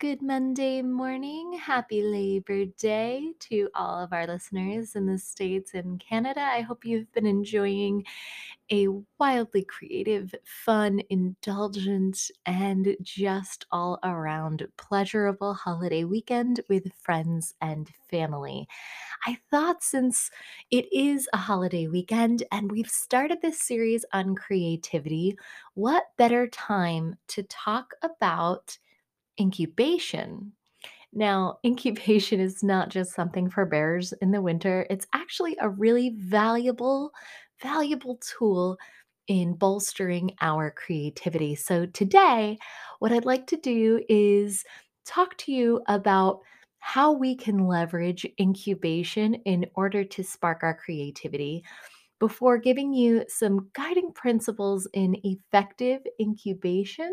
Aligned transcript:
good 0.00 0.22
Monday 0.22 0.80
morning. 0.80 1.52
Happy 1.62 2.02
Labor 2.02 2.64
Day 2.64 3.34
to 3.38 3.68
all 3.74 4.02
of 4.02 4.14
our 4.14 4.26
listeners 4.26 4.96
in 4.96 5.04
the 5.04 5.18
States 5.18 5.74
and 5.74 6.00
Canada. 6.00 6.40
I 6.40 6.62
hope 6.62 6.86
you've 6.86 7.12
been 7.12 7.26
enjoying 7.26 8.06
a 8.70 8.88
wildly 9.18 9.62
creative, 9.62 10.34
fun, 10.42 11.02
indulgent, 11.10 12.30
and 12.46 12.96
just 13.02 13.66
all 13.70 13.98
around 14.02 14.66
pleasurable 14.78 15.52
holiday 15.52 16.04
weekend 16.04 16.62
with 16.70 16.90
friends 16.94 17.54
and 17.60 17.90
family. 18.10 18.66
I 19.26 19.38
thought 19.50 19.82
since 19.82 20.30
it 20.70 20.90
is 20.90 21.28
a 21.34 21.36
holiday 21.36 21.88
weekend 21.88 22.42
and 22.50 22.72
we've 22.72 22.88
started 22.88 23.42
this 23.42 23.60
series 23.60 24.06
on 24.14 24.34
creativity, 24.34 25.36
what 25.74 26.04
better 26.16 26.46
time 26.46 27.16
to 27.28 27.42
talk 27.42 27.92
about 28.02 28.78
incubation? 29.40 30.52
Now, 31.12 31.58
incubation 31.64 32.40
is 32.40 32.62
not 32.62 32.90
just 32.90 33.14
something 33.14 33.50
for 33.50 33.66
bears 33.66 34.12
in 34.20 34.30
the 34.30 34.42
winter, 34.42 34.86
it's 34.90 35.06
actually 35.14 35.56
a 35.60 35.68
really 35.68 36.10
valuable, 36.16 37.12
valuable 37.62 38.18
tool 38.18 38.78
in 39.26 39.54
bolstering 39.54 40.32
our 40.40 40.70
creativity. 40.70 41.54
So, 41.54 41.86
today, 41.86 42.58
what 42.98 43.12
I'd 43.12 43.24
like 43.24 43.46
to 43.48 43.56
do 43.56 44.04
is 44.08 44.64
talk 45.06 45.36
to 45.38 45.52
you 45.52 45.82
about 45.88 46.40
how 46.80 47.12
we 47.12 47.36
can 47.36 47.66
leverage 47.66 48.26
incubation 48.40 49.34
in 49.34 49.66
order 49.74 50.02
to 50.02 50.24
spark 50.24 50.62
our 50.62 50.74
creativity 50.74 51.62
before 52.18 52.58
giving 52.58 52.92
you 52.92 53.24
some 53.28 53.70
guiding 53.74 54.12
principles 54.12 54.88
in 54.92 55.16
effective 55.24 56.00
incubation 56.20 57.10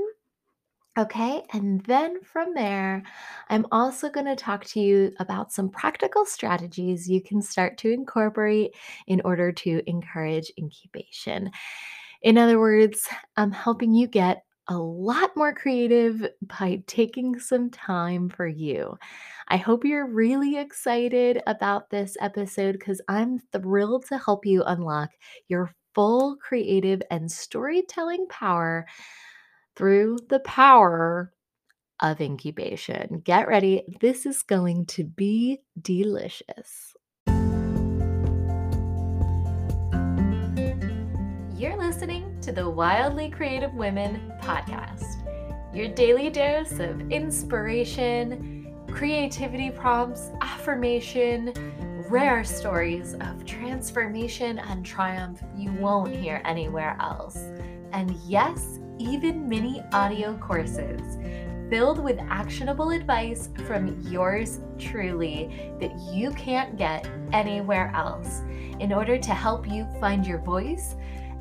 Okay, 0.98 1.44
and 1.54 1.82
then 1.82 2.22
from 2.24 2.56
there, 2.56 3.04
I'm 3.50 3.68
also 3.72 4.10
going 4.10 4.26
to 4.26 4.36
talk 4.36 4.66
to 4.66 4.80
you 4.80 5.12
about 5.20 5.52
some 5.52 5.70
practical 5.70 6.26
strategies 6.26 7.08
you 7.08 7.22
can 7.22 7.40
start 7.40 7.78
to 7.80 7.92
incorporate 7.92 8.74
in 9.06 9.22
order 9.24 9.52
to 9.52 9.84
encourage 9.86 10.52
incubation. 10.58 11.52
In 12.24 12.40
other 12.40 12.60
words, 12.60 13.08
I'm 13.36 13.52
helping 13.52 13.94
you 13.94 14.08
get 14.08 14.44
a 14.70 14.78
lot 14.78 15.38
more 15.38 15.54
creative 15.54 16.28
by 16.60 16.82
taking 16.88 17.40
some 17.40 17.70
time 17.70 18.28
for 18.28 18.48
you. 18.48 18.98
I 19.50 19.58
hope 19.58 19.86
you're 19.86 20.08
really 20.08 20.58
excited 20.58 21.44
about 21.46 21.92
this 21.92 22.18
episode 22.20 22.74
because 22.74 23.02
I'm 23.08 23.40
thrilled 23.54 24.08
to 24.08 24.18
help 24.18 24.48
you 24.48 24.64
unlock 24.64 25.12
your 25.48 25.72
full 25.94 26.38
creative 26.38 27.02
and 27.10 27.32
storytelling 27.32 28.28
power 28.30 28.86
through 29.78 30.18
the 30.30 30.40
power 30.40 31.32
of 32.02 32.20
incubation. 32.20 33.22
Get 33.24 33.48
ready. 33.48 33.84
This 34.02 34.26
is 34.26 34.42
going 34.42 34.88
to 34.88 35.04
be 35.04 35.60
delicious. 35.80 36.96
You're 41.56 41.78
listening 41.78 42.40
to 42.42 42.52
the 42.52 42.68
Wildly 42.68 43.30
Creative 43.30 43.74
Women 43.74 44.34
podcast, 44.42 45.24
your 45.76 45.90
daily 45.90 46.32
dose 46.32 46.80
of 46.80 47.12
inspiration, 47.12 48.76
creativity 48.90 49.70
prompts, 49.70 50.32
affirmation, 50.42 51.54
rare 52.10 52.44
stories 52.44 53.16
of 53.22 53.46
transformation 53.46 54.60
and 54.60 54.86
triumph 54.86 55.42
you 55.56 55.72
won't 55.74 56.16
hear 56.16 56.42
anywhere 56.46 56.98
else. 57.00 57.38
And 57.92 58.12
yes, 58.26 58.80
even 59.00 59.48
mini 59.48 59.84
audio 59.94 60.38
courses 60.38 61.18
filled 61.70 62.00
with 62.00 62.18
actionable 62.30 62.92
advice 62.92 63.50
from 63.66 64.00
yours 64.10 64.62
truly 64.80 65.74
that 65.80 65.98
you 66.14 66.32
can't 66.32 66.78
get 66.78 67.08
anywhere 67.34 67.92
else 67.96 68.42
in 68.80 68.94
order 68.94 69.18
to 69.18 69.34
help 69.34 69.68
you 69.68 69.86
find 70.00 70.26
your 70.26 70.40
voice 70.40 70.96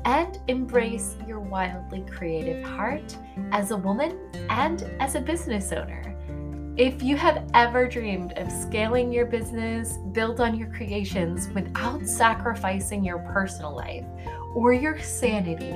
and 0.05 0.39
embrace 0.47 1.15
your 1.27 1.39
wildly 1.39 2.03
creative 2.09 2.63
heart 2.65 3.17
as 3.51 3.71
a 3.71 3.77
woman 3.77 4.17
and 4.49 4.83
as 4.99 5.15
a 5.15 5.21
business 5.21 5.71
owner. 5.71 6.03
If 6.77 7.01
you 7.01 7.17
have 7.17 7.49
ever 7.53 7.87
dreamed 7.87 8.33
of 8.33 8.51
scaling 8.51 9.11
your 9.11 9.25
business 9.25 9.97
build 10.11 10.39
on 10.39 10.55
your 10.55 10.71
creations 10.71 11.49
without 11.49 12.05
sacrificing 12.05 13.03
your 13.03 13.19
personal 13.19 13.75
life 13.75 14.05
or 14.53 14.73
your 14.73 14.99
sanity, 15.01 15.73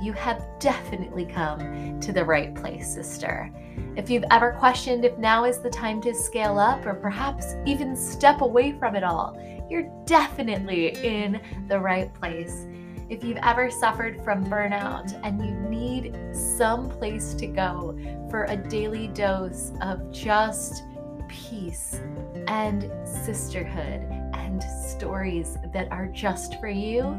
you 0.00 0.12
have 0.12 0.44
definitely 0.60 1.26
come 1.26 1.98
to 2.00 2.12
the 2.12 2.24
right 2.24 2.54
place, 2.54 2.94
sister. 2.94 3.52
If 3.96 4.08
you've 4.08 4.24
ever 4.30 4.52
questioned 4.52 5.04
if 5.04 5.18
now 5.18 5.44
is 5.44 5.60
the 5.60 5.70
time 5.70 6.00
to 6.02 6.14
scale 6.14 6.58
up 6.58 6.86
or 6.86 6.94
perhaps 6.94 7.56
even 7.66 7.96
step 7.96 8.40
away 8.40 8.72
from 8.72 8.94
it 8.94 9.02
all, 9.02 9.36
you're 9.68 9.90
definitely 10.04 10.96
in 11.04 11.40
the 11.68 11.78
right 11.78 12.12
place. 12.14 12.66
If 13.08 13.24
you've 13.24 13.38
ever 13.42 13.70
suffered 13.70 14.22
from 14.22 14.46
burnout 14.46 15.18
and 15.24 15.42
you 15.44 15.52
need 15.68 16.16
some 16.32 16.88
place 16.88 17.34
to 17.34 17.46
go 17.46 17.98
for 18.30 18.44
a 18.44 18.56
daily 18.56 19.08
dose 19.08 19.72
of 19.80 20.12
just 20.12 20.84
peace 21.28 22.00
and 22.46 22.90
sisterhood 23.04 24.02
and 24.34 24.62
stories 24.62 25.56
that 25.72 25.90
are 25.90 26.06
just 26.06 26.60
for 26.60 26.68
you, 26.68 27.18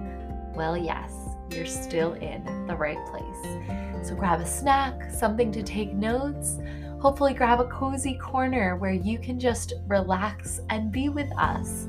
well, 0.54 0.78
yes 0.78 1.29
you're 1.52 1.66
still 1.66 2.14
in 2.14 2.68
the 2.68 2.76
right 2.76 3.04
place. 3.08 4.08
So 4.08 4.16
grab 4.16 4.40
a 4.40 4.48
snack, 4.48 5.12
something 5.12 5.52
to 5.52 5.64
take 5.64 5.94
notes. 5.94 6.58
Hopefully, 7.00 7.34
grab 7.34 7.60
a 7.60 7.68
cozy 7.68 8.16
corner 8.16 8.76
where 8.76 8.92
you 8.92 9.20
can 9.20 9.40
just 9.40 9.74
relax 9.88 10.62
and 10.70 10.92
be 10.92 11.10
with 11.10 11.32
us. 11.38 11.88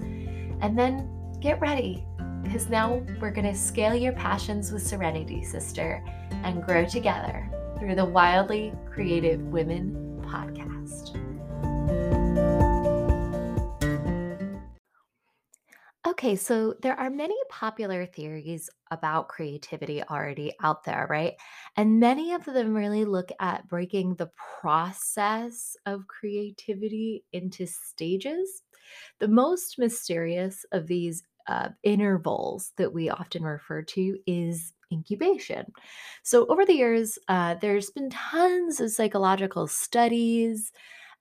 And 0.61 0.79
then 0.79 1.09
get 1.41 1.61
ready 1.61 2.05
because 2.43 2.69
now 2.69 3.03
we're 3.21 3.31
going 3.31 3.47
to 3.47 3.55
scale 3.55 3.95
your 3.95 4.13
passions 4.13 4.73
with 4.73 4.87
serenity, 4.87 5.45
sister, 5.45 6.05
and 6.45 6.63
grow 6.65 6.85
together 6.85 7.49
through 7.79 7.95
the 7.95 8.05
Wildly 8.05 8.73
Creative 8.93 9.41
Women 9.41 10.23
podcast. 10.27 11.30
Okay, 16.21 16.37
so 16.37 16.75
there 16.83 17.01
are 17.01 17.09
many 17.09 17.35
popular 17.49 18.05
theories 18.05 18.69
about 18.91 19.29
creativity 19.29 20.03
already 20.03 20.53
out 20.61 20.85
there, 20.85 21.07
right? 21.09 21.33
And 21.77 21.99
many 21.99 22.35
of 22.35 22.45
them 22.45 22.75
really 22.77 23.07
look 23.07 23.31
at 23.41 23.67
breaking 23.69 24.17
the 24.17 24.31
process 24.61 25.79
of 25.87 26.09
creativity 26.09 27.25
into 27.33 27.67
stages. 27.67 28.63
The 29.19 29.29
most 29.29 29.79
mysterious 29.79 30.67
of 30.73 30.89
these 30.89 31.23
uh, 31.47 31.71
intervals 31.85 32.75
that 32.77 32.93
we 32.93 33.09
often 33.09 33.43
refer 33.43 33.81
to 33.83 34.19
is 34.27 34.75
incubation. 34.93 35.73
So, 36.23 36.47
over 36.49 36.67
the 36.67 36.75
years, 36.75 37.19
uh, 37.29 37.55
there's 37.55 37.91
been 37.91 38.11
tons 38.11 38.79
of 38.81 38.91
psychological 38.91 39.67
studies 39.67 40.71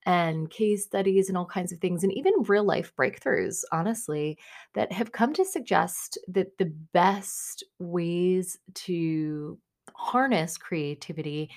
and 0.06 0.50
case 0.50 0.86
studies 0.86 1.30
and 1.30 1.38
all 1.38 1.46
kinds 1.46 1.72
of 1.72 1.80
things, 1.80 2.04
and 2.04 2.14
even 2.14 2.34
real 2.48 2.64
life 2.64 2.94
breakthroughs, 2.96 3.64
honestly, 3.72 4.38
that 4.74 4.92
have 4.92 5.12
come 5.12 5.34
to 5.34 5.46
suggest 5.46 6.18
that 6.28 6.58
the 6.58 6.74
best 6.94 7.64
ways 7.80 8.58
to 8.74 9.58
harness 9.96 10.58
creativity 10.58 11.50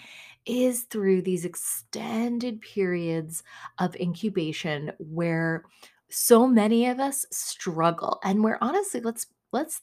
is 0.46 0.82
through 0.84 1.22
these 1.22 1.44
extended 1.44 2.60
periods 2.60 3.42
of 3.78 3.94
incubation 3.96 4.92
where 4.98 5.64
so 6.10 6.46
many 6.46 6.86
of 6.86 6.98
us 6.98 7.24
struggle 7.30 8.18
and 8.24 8.42
where 8.42 8.62
honestly 8.62 9.00
let's 9.00 9.26
let's 9.52 9.80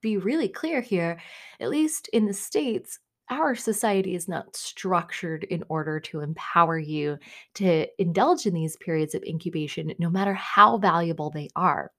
be 0.00 0.16
really 0.16 0.48
clear 0.48 0.80
here 0.80 1.20
at 1.60 1.68
least 1.68 2.08
in 2.12 2.26
the 2.26 2.32
states 2.32 2.98
our 3.30 3.54
society 3.54 4.14
is 4.14 4.28
not 4.28 4.56
structured 4.56 5.44
in 5.44 5.64
order 5.68 5.98
to 6.00 6.20
empower 6.20 6.78
you 6.78 7.18
to 7.54 7.86
indulge 8.00 8.46
in 8.46 8.54
these 8.54 8.76
periods 8.76 9.14
of 9.14 9.24
incubation, 9.24 9.92
no 9.98 10.10
matter 10.10 10.34
how 10.34 10.78
valuable 10.78 11.30
they 11.30 11.48
are. 11.56 11.90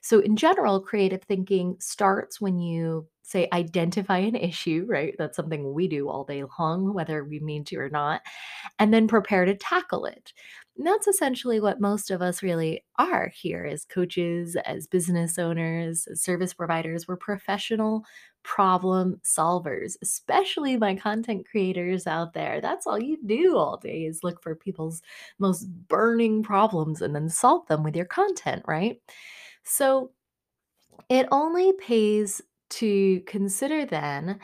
So, 0.00 0.20
in 0.20 0.36
general, 0.36 0.80
creative 0.80 1.22
thinking 1.22 1.76
starts 1.80 2.40
when 2.40 2.58
you 2.58 3.06
say 3.22 3.48
identify 3.52 4.18
an 4.18 4.34
issue, 4.34 4.84
right? 4.88 5.14
That's 5.16 5.36
something 5.36 5.72
we 5.72 5.86
do 5.86 6.08
all 6.08 6.24
day 6.24 6.42
long, 6.58 6.92
whether 6.92 7.24
we 7.24 7.38
mean 7.38 7.64
to 7.66 7.76
or 7.76 7.88
not, 7.88 8.22
and 8.78 8.92
then 8.92 9.06
prepare 9.06 9.44
to 9.44 9.54
tackle 9.54 10.06
it. 10.06 10.32
And 10.76 10.86
that's 10.86 11.06
essentially 11.06 11.60
what 11.60 11.80
most 11.80 12.10
of 12.10 12.22
us 12.22 12.42
really 12.42 12.84
are 12.98 13.30
here 13.34 13.64
as 13.66 13.84
coaches, 13.84 14.56
as 14.64 14.86
business 14.86 15.38
owners, 15.38 16.08
as 16.10 16.22
service 16.22 16.54
providers. 16.54 17.06
We're 17.06 17.16
professional 17.16 18.04
problem 18.42 19.20
solvers, 19.24 19.96
especially 20.02 20.76
my 20.76 20.94
content 20.94 21.46
creators 21.48 22.06
out 22.06 22.32
there. 22.32 22.60
That's 22.60 22.86
all 22.86 22.98
you 22.98 23.18
do 23.24 23.56
all 23.56 23.76
day 23.76 24.04
is 24.04 24.24
look 24.24 24.42
for 24.42 24.54
people's 24.54 25.02
most 25.38 25.64
burning 25.88 26.42
problems 26.42 27.02
and 27.02 27.14
then 27.14 27.28
solve 27.28 27.66
them 27.66 27.82
with 27.82 27.96
your 27.96 28.06
content, 28.06 28.64
right? 28.66 29.00
So 29.64 30.12
it 31.08 31.26
only 31.32 31.72
pays 31.74 32.40
to 32.70 33.20
consider 33.22 33.84
then 33.84 34.38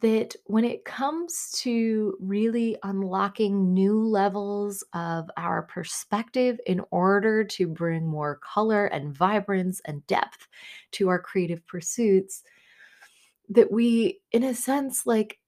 that 0.00 0.34
when 0.46 0.64
it 0.64 0.84
comes 0.84 1.52
to 1.60 2.16
really 2.20 2.76
unlocking 2.82 3.72
new 3.72 4.02
levels 4.04 4.84
of 4.92 5.30
our 5.36 5.62
perspective 5.62 6.60
in 6.66 6.82
order 6.90 7.44
to 7.44 7.68
bring 7.68 8.06
more 8.06 8.36
color 8.36 8.86
and 8.86 9.16
vibrance 9.16 9.80
and 9.84 10.06
depth 10.08 10.48
to 10.92 11.08
our 11.08 11.20
creative 11.20 11.64
pursuits, 11.66 12.42
that 13.50 13.70
we, 13.72 14.20
in 14.32 14.44
a 14.44 14.54
sense, 14.54 15.06
like 15.06 15.38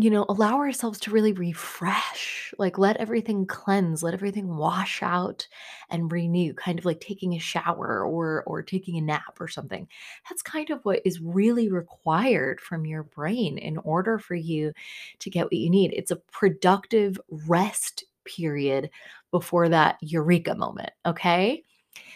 you 0.00 0.10
know, 0.10 0.24
allow 0.28 0.58
ourselves 0.58 1.00
to 1.00 1.10
really 1.10 1.32
refresh, 1.32 2.54
like 2.56 2.78
let 2.78 2.96
everything 2.98 3.44
cleanse, 3.44 4.00
let 4.00 4.14
everything 4.14 4.56
wash 4.56 5.02
out 5.02 5.48
and 5.90 6.12
renew, 6.12 6.54
kind 6.54 6.78
of 6.78 6.84
like 6.84 7.00
taking 7.00 7.34
a 7.34 7.40
shower 7.40 8.04
or 8.04 8.44
or 8.46 8.62
taking 8.62 8.96
a 8.96 9.00
nap 9.00 9.40
or 9.40 9.48
something. 9.48 9.88
That's 10.28 10.40
kind 10.40 10.70
of 10.70 10.84
what 10.84 11.02
is 11.04 11.20
really 11.20 11.68
required 11.68 12.60
from 12.60 12.86
your 12.86 13.02
brain 13.02 13.58
in 13.58 13.76
order 13.78 14.20
for 14.20 14.36
you 14.36 14.72
to 15.18 15.30
get 15.30 15.46
what 15.46 15.52
you 15.52 15.68
need. 15.68 15.92
It's 15.92 16.12
a 16.12 16.16
productive 16.16 17.20
rest 17.28 18.04
period 18.24 18.90
before 19.32 19.68
that 19.68 19.96
eureka 20.00 20.54
moment, 20.54 20.90
okay? 21.06 21.64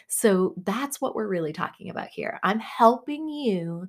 So 0.07 0.55
that's 0.65 1.01
what 1.01 1.17
we're 1.17 1.27
really 1.27 1.53
talking 1.53 1.91
about 1.91 2.09
here. 2.09 2.39
I'm 2.45 2.61
helping 2.61 3.29
you 3.29 3.89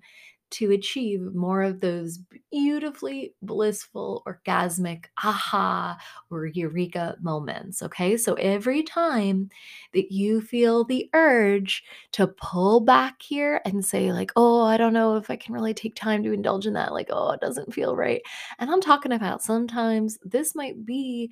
to 0.53 0.71
achieve 0.71 1.21
more 1.33 1.61
of 1.61 1.79
those 1.79 2.19
beautifully 2.51 3.33
blissful, 3.41 4.23
orgasmic 4.27 5.05
aha 5.23 5.97
or 6.29 6.45
eureka 6.45 7.15
moments. 7.21 7.81
Okay. 7.83 8.17
So 8.17 8.33
every 8.35 8.83
time 8.83 9.49
that 9.93 10.11
you 10.11 10.41
feel 10.41 10.83
the 10.83 11.09
urge 11.13 11.83
to 12.13 12.27
pull 12.27 12.79
back 12.79 13.21
here 13.21 13.61
and 13.65 13.83
say, 13.85 14.11
like, 14.11 14.31
oh, 14.35 14.63
I 14.63 14.77
don't 14.77 14.93
know 14.93 15.15
if 15.15 15.29
I 15.29 15.35
can 15.35 15.53
really 15.53 15.73
take 15.73 15.95
time 15.95 16.23
to 16.23 16.33
indulge 16.33 16.67
in 16.67 16.73
that, 16.73 16.93
like, 16.93 17.09
oh, 17.09 17.31
it 17.31 17.41
doesn't 17.41 17.73
feel 17.73 17.95
right. 17.95 18.21
And 18.59 18.69
I'm 18.69 18.81
talking 18.81 19.11
about 19.11 19.43
sometimes 19.43 20.17
this 20.23 20.55
might 20.55 20.85
be 20.85 21.31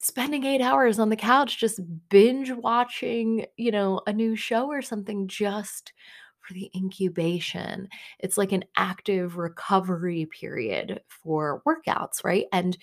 spending 0.00 0.44
8 0.44 0.60
hours 0.60 0.98
on 0.98 1.10
the 1.10 1.16
couch 1.16 1.58
just 1.60 1.80
binge 2.08 2.50
watching, 2.50 3.46
you 3.56 3.70
know, 3.70 4.00
a 4.06 4.12
new 4.12 4.34
show 4.34 4.66
or 4.66 4.82
something 4.82 5.28
just 5.28 5.92
for 6.42 6.54
the 6.54 6.70
incubation. 6.74 7.88
It's 8.18 8.38
like 8.38 8.52
an 8.52 8.64
active 8.76 9.36
recovery 9.36 10.26
period 10.26 11.00
for 11.08 11.62
workouts, 11.66 12.24
right? 12.24 12.46
And 12.52 12.76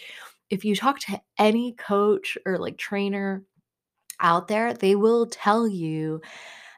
if 0.49 0.65
you 0.65 0.75
talk 0.75 0.99
to 1.01 1.21
any 1.37 1.73
coach 1.73 2.37
or 2.45 2.57
like 2.57 2.77
trainer 2.77 3.43
out 4.19 4.47
there, 4.47 4.73
they 4.73 4.95
will 4.95 5.25
tell 5.27 5.67
you 5.67 6.21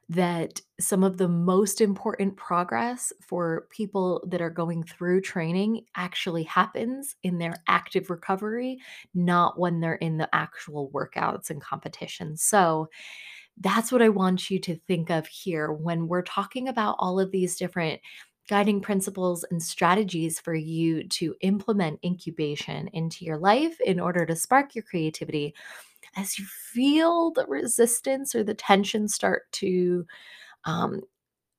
that 0.10 0.60
some 0.80 1.04
of 1.04 1.18
the 1.18 1.28
most 1.28 1.80
important 1.82 2.36
progress 2.36 3.14
for 3.22 3.68
people 3.72 4.22
that 4.28 4.42
are 4.42 4.50
going 4.50 4.84
through 4.84 5.22
training 5.22 5.86
actually 5.96 6.44
happens 6.44 7.16
in 7.24 7.38
their 7.38 7.56
active 7.68 8.10
recovery, 8.10 8.78
not 9.14 9.58
when 9.58 9.80
they're 9.80 9.96
in 9.96 10.18
the 10.18 10.30
actual 10.36 10.90
workouts 10.92 11.50
and 11.50 11.62
competitions. 11.62 12.44
So, 12.44 12.90
that's 13.60 13.92
what 13.92 14.02
I 14.02 14.10
want 14.10 14.50
you 14.50 14.60
to 14.60 14.76
think 14.88 15.10
of 15.10 15.28
here 15.28 15.72
when 15.72 16.08
we're 16.08 16.24
talking 16.24 16.68
about 16.68 16.96
all 17.00 17.20
of 17.20 17.32
these 17.32 17.56
different 17.58 18.02
guiding 18.48 18.82
principles 18.82 19.46
and 19.52 19.62
strategies 19.62 20.40
for 20.40 20.56
you 20.56 21.08
to 21.08 21.36
implement 21.42 22.00
incubation 22.04 22.88
into 22.90 23.24
your 23.24 23.38
life 23.38 23.80
in 23.82 24.00
order 24.00 24.26
to 24.26 24.36
spark 24.36 24.76
your 24.76 24.84
creativity. 24.84 25.54
As 26.18 26.38
you 26.38 26.46
feel 26.46 27.32
the 27.32 27.46
resistance 27.46 28.36
or 28.36 28.44
the 28.44 28.54
tension 28.54 29.08
start 29.08 29.44
to 29.54 30.06
um, 30.66 31.02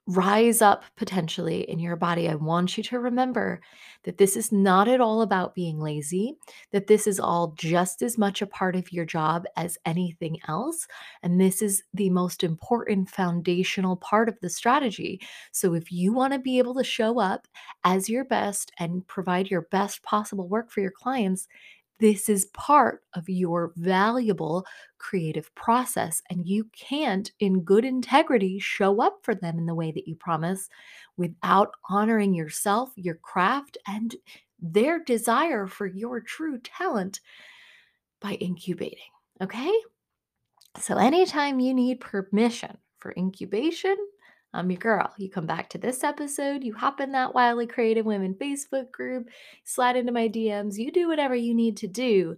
rise 0.09 0.61
up 0.61 0.85
potentially 0.97 1.69
in 1.71 1.79
your 1.79 1.95
body, 1.97 2.29
I 2.29 2.35
want 2.35 2.77
you 2.77 2.83
to 2.85 2.99
remember 2.99 3.61
that 4.03 4.19
this 4.19 4.37
is 4.37 4.51
not 4.51 4.89
at 4.89 5.01
all 5.01 5.23
about 5.23 5.55
being 5.55 5.79
lazy, 5.79 6.37
that 6.73 6.89
this 6.89 7.07
is 7.07 7.21
all 7.21 7.53
just 7.57 8.03
as 8.03 8.19
much 8.19 8.43
a 8.43 8.47
part 8.47 8.75
of 8.75 8.93
your 8.93 9.05
job 9.05 9.45
as 9.57 9.79
anything 9.87 10.39
else. 10.49 10.89
And 11.23 11.41
this 11.41 11.63
is 11.63 11.85
the 11.95 12.11
most 12.11 12.43
important 12.43 13.11
foundational 13.11 13.97
part 13.97 14.29
of 14.29 14.39
the 14.41 14.51
strategy. 14.51 15.21
So, 15.53 15.75
if 15.75 15.93
you 15.93 16.13
want 16.13 16.33
to 16.33 16.39
be 16.41 16.59
able 16.59 16.75
to 16.75 16.85
show 16.85 17.21
up 17.21 17.47
as 17.85 18.09
your 18.09 18.25
best 18.25 18.73
and 18.79 19.07
provide 19.07 19.51
your 19.51 19.63
best 19.63 20.03
possible 20.03 20.49
work 20.49 20.71
for 20.71 20.81
your 20.81 20.91
clients, 20.91 21.47
this 22.03 22.29
is 22.29 22.47
part 22.47 23.05
of 23.15 23.29
your 23.29 23.73
valuable 23.77 24.67
creative 24.99 25.55
process, 25.55 26.21
and 26.29 26.45
you 26.49 26.69
can't, 26.77 27.31
in 27.39 27.61
good 27.61 27.85
integrity, 27.85 28.59
show 28.59 29.01
up 29.01 29.21
for 29.23 29.37
them 29.37 29.57
in 29.57 29.67
the 29.67 29.75
way 29.75 29.93
that 29.93 30.09
you 30.09 30.17
promise 30.17 30.69
without 31.17 31.71
honoring 31.89 32.35
yourself, 32.35 32.91
your 32.97 33.15
craft, 33.15 33.79
and 33.87 34.17
their 34.61 34.99
desire 34.99 35.69
for 35.69 35.87
your 35.87 36.21
true 36.21 36.59
talent 36.59 37.21
by 38.21 38.33
incubating. 38.33 38.99
Okay? 39.41 39.73
So, 40.81 40.97
anytime 40.97 41.61
you 41.61 41.73
need 41.73 42.01
permission 42.01 42.79
for 42.99 43.15
incubation, 43.17 43.97
I'm 44.55 44.71
your 44.71 44.79
girl. 44.79 45.13
You 45.17 45.31
come 45.31 45.47
back 45.47 45.71
to 45.71 45.79
this 45.79 46.05
episode, 46.05 46.63
you 46.63 46.75
hop 46.75 47.01
in 47.01 47.13
that 47.13 47.35
Wildly 47.35 47.67
Creative 47.67 48.05
Women 48.05 48.35
Facebook 48.35 48.91
group, 48.91 49.29
slide 49.65 49.97
into 49.97 50.13
my 50.13 50.29
DMs, 50.29 50.77
you 50.77 50.93
do 50.93 51.09
whatever 51.09 51.35
you 51.35 51.55
need 51.55 51.77
to 51.79 51.89
do, 51.89 52.37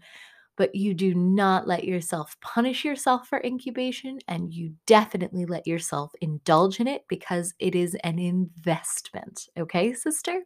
but 0.56 0.74
you 0.74 0.94
do 0.94 1.14
not 1.14 1.66
let 1.66 1.82
yourself 1.82 2.36
punish 2.40 2.84
yourself 2.84 3.28
for 3.28 3.42
incubation, 3.42 4.18
and 4.28 4.54
you 4.54 4.72
definitely 4.86 5.44
let 5.44 5.66
yourself 5.66 6.12
indulge 6.20 6.78
in 6.78 6.86
it 6.86 7.04
because 7.08 7.52
it 7.58 7.74
is 7.74 7.96
an 8.04 8.20
investment. 8.20 9.48
Okay, 9.58 9.92
sister? 9.92 10.42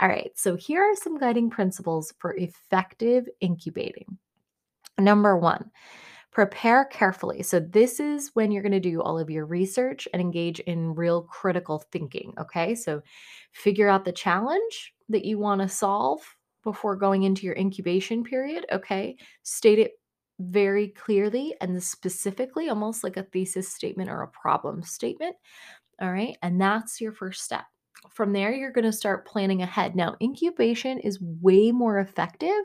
All 0.00 0.08
right, 0.08 0.32
so 0.34 0.56
here 0.56 0.82
are 0.82 0.96
some 0.96 1.18
guiding 1.18 1.50
principles 1.50 2.14
for 2.18 2.34
effective 2.36 3.28
incubating. 3.40 4.16
Number 4.98 5.36
one, 5.36 5.70
Prepare 6.34 6.86
carefully. 6.86 7.42
So, 7.44 7.60
this 7.60 8.00
is 8.00 8.30
when 8.34 8.50
you're 8.50 8.62
going 8.62 8.72
to 8.72 8.80
do 8.80 9.00
all 9.00 9.18
of 9.18 9.30
your 9.30 9.46
research 9.46 10.08
and 10.12 10.20
engage 10.20 10.60
in 10.60 10.94
real 10.94 11.22
critical 11.22 11.84
thinking. 11.92 12.34
Okay. 12.38 12.74
So, 12.74 13.02
figure 13.52 13.88
out 13.88 14.04
the 14.04 14.12
challenge 14.12 14.94
that 15.08 15.24
you 15.24 15.38
want 15.38 15.60
to 15.62 15.68
solve 15.68 16.20
before 16.64 16.96
going 16.96 17.22
into 17.22 17.46
your 17.46 17.56
incubation 17.56 18.24
period. 18.24 18.66
Okay. 18.72 19.16
State 19.44 19.78
it 19.78 19.92
very 20.40 20.88
clearly 20.88 21.54
and 21.60 21.80
specifically, 21.82 22.68
almost 22.68 23.04
like 23.04 23.16
a 23.16 23.22
thesis 23.22 23.68
statement 23.72 24.10
or 24.10 24.22
a 24.22 24.28
problem 24.28 24.82
statement. 24.82 25.36
All 26.00 26.12
right. 26.12 26.36
And 26.42 26.60
that's 26.60 27.00
your 27.00 27.12
first 27.12 27.44
step. 27.44 27.64
From 28.10 28.32
there, 28.32 28.52
you're 28.52 28.70
going 28.70 28.84
to 28.84 28.92
start 28.92 29.26
planning 29.26 29.62
ahead. 29.62 29.96
Now, 29.96 30.16
incubation 30.22 30.98
is 30.98 31.20
way 31.20 31.72
more 31.72 31.98
effective 31.98 32.64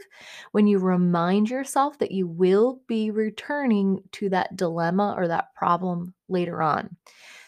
when 0.51 0.67
you 0.67 0.79
remind 0.79 1.49
yourself 1.49 1.97
that 1.99 2.11
you 2.11 2.27
will 2.27 2.81
be 2.87 3.09
returning 3.09 4.03
to 4.13 4.29
that 4.29 4.55
dilemma 4.55 5.13
or 5.17 5.27
that 5.27 5.53
problem 5.55 6.13
later 6.27 6.61
on. 6.61 6.97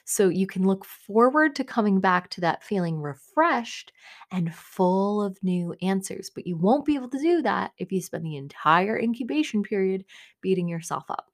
So 0.06 0.30
you 0.30 0.48
can 0.48 0.68
look 0.68 0.86
forward 0.86 1.56
to 1.56 1.64
coming 1.64 2.00
back 2.02 2.30
to 2.32 2.42
that 2.42 2.64
feeling 2.64 3.02
refreshed 3.02 3.94
and 4.32 4.54
full 4.54 5.22
of 5.22 5.42
new 5.44 5.74
answers. 5.82 6.30
But 6.30 6.48
you 6.48 6.58
won't 6.58 6.86
be 6.86 6.96
able 6.96 7.10
to 7.10 7.20
do 7.20 7.42
that 7.44 7.72
if 7.78 7.92
you 7.92 8.02
spend 8.02 8.26
the 8.26 8.38
entire 8.38 9.00
incubation 9.00 9.64
period 9.64 10.06
beating 10.42 10.68
yourself 10.68 11.06
up. 11.10 11.31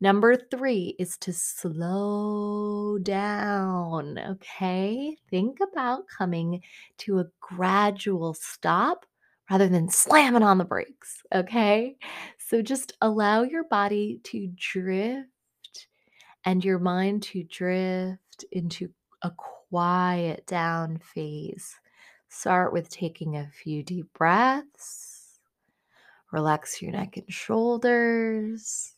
Number 0.00 0.36
three 0.36 0.94
is 0.98 1.16
to 1.18 1.32
slow 1.32 2.98
down. 2.98 4.18
Okay. 4.18 5.16
Think 5.30 5.58
about 5.60 6.04
coming 6.06 6.60
to 6.98 7.20
a 7.20 7.26
gradual 7.40 8.34
stop 8.34 9.06
rather 9.50 9.68
than 9.68 9.88
slamming 9.88 10.42
on 10.42 10.58
the 10.58 10.64
brakes. 10.64 11.22
Okay. 11.34 11.96
So 12.38 12.60
just 12.60 12.92
allow 13.00 13.42
your 13.42 13.64
body 13.64 14.20
to 14.24 14.52
drift 14.54 15.28
and 16.44 16.62
your 16.62 16.78
mind 16.78 17.22
to 17.24 17.44
drift 17.44 18.44
into 18.52 18.90
a 19.22 19.30
quiet 19.30 20.46
down 20.46 20.98
phase. 20.98 21.74
Start 22.28 22.74
with 22.74 22.90
taking 22.90 23.36
a 23.36 23.48
few 23.48 23.82
deep 23.82 24.12
breaths. 24.12 25.40
Relax 26.32 26.82
your 26.82 26.92
neck 26.92 27.16
and 27.16 27.32
shoulders 27.32 28.95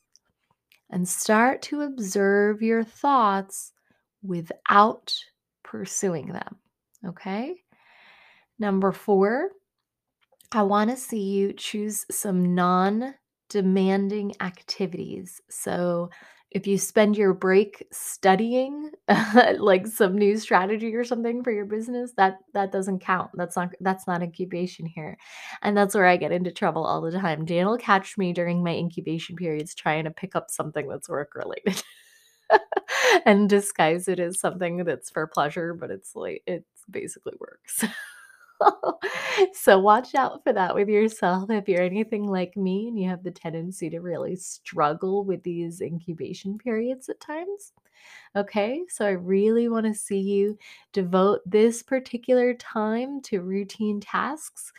and 0.90 1.09
start 1.09 1.62
to 1.62 1.83
observe 1.83 2.62
your 2.62 2.85
thoughts 2.85 3.73
without 4.23 5.14
pursuing 5.62 6.33
them. 6.33 6.57
Okay. 7.07 7.57
Number 8.59 8.92
four, 8.92 9.50
I 10.50 10.62
want 10.62 10.90
to 10.90 10.97
see 10.97 11.23
you 11.23 11.52
choose 11.52 12.07
some 12.11 12.54
non 12.54 13.14
demanding 13.50 14.35
activities. 14.40 15.40
So, 15.50 16.11
if 16.50 16.67
you 16.67 16.78
spend 16.78 17.17
your 17.17 17.35
break 17.35 17.87
studying 17.93 18.90
like 19.59 19.87
some 19.87 20.17
new 20.17 20.37
strategy 20.38 20.95
or 20.95 21.05
something 21.05 21.43
for 21.45 21.50
your 21.52 21.67
business 21.67 22.12
that 22.17 22.38
that 22.55 22.73
doesn't 22.73 23.00
count. 23.00 23.31
That's 23.35 23.57
not 23.57 23.71
that's 23.81 24.07
not 24.07 24.23
incubation 24.23 24.87
here. 24.87 25.19
And 25.62 25.76
that's 25.76 25.95
where 25.95 26.07
i 26.07 26.17
get 26.17 26.33
into 26.33 26.50
trouble 26.52 26.85
all 26.85 27.00
the 27.02 27.12
time. 27.12 27.45
Dan 27.45 27.67
will 27.67 27.78
catch 27.78 28.17
me 28.19 28.33
during 28.33 28.62
my 28.64 28.75
incubation 28.75 29.37
periods 29.37 29.75
trying 29.75 30.05
to 30.05 30.11
pick 30.11 30.35
up 30.37 30.50
something 30.50 30.88
that's 30.88 31.09
work 31.09 31.35
related 31.35 31.83
and 33.26 33.49
disguise 33.49 34.09
it 34.09 34.19
as 34.21 34.40
something 34.40 34.85
that's 34.85 35.11
for 35.11 35.26
pleasure 35.26 35.75
but 35.75 35.90
it's 35.90 36.14
like 36.14 36.43
it's 36.47 36.85
basically 36.90 37.35
works 37.40 37.85
so 39.53 39.79
watch 39.79 40.15
out 40.15 40.43
for 40.45 40.53
that 40.53 40.75
with 40.75 40.88
yourself 40.88 41.50
if 41.50 41.69
you're 41.69 41.83
anything 41.83 42.27
like 42.27 42.57
me 42.57 42.88
and 42.88 42.99
you 42.99 43.09
have 43.09 43.23
the 43.23 43.31
tendency 43.31 43.88
to 43.91 44.00
really 44.00 44.37
struggle 44.37 45.25
with 45.25 45.43
these 45.43 45.81
incubation 45.81 46.59
periods 46.59 47.09
at 47.09 47.21
times. 47.21 47.73
Okay, 48.37 48.83
so 48.88 49.07
I 49.07 49.11
really 49.11 49.69
want 49.69 49.87
to 49.87 49.95
see 49.95 50.21
you 50.21 50.59
devote 50.93 51.41
this 51.47 51.83
particular 51.83 52.55
time 52.55 53.21
to 53.23 53.43
routine 53.43 54.00
tasks 54.00 54.73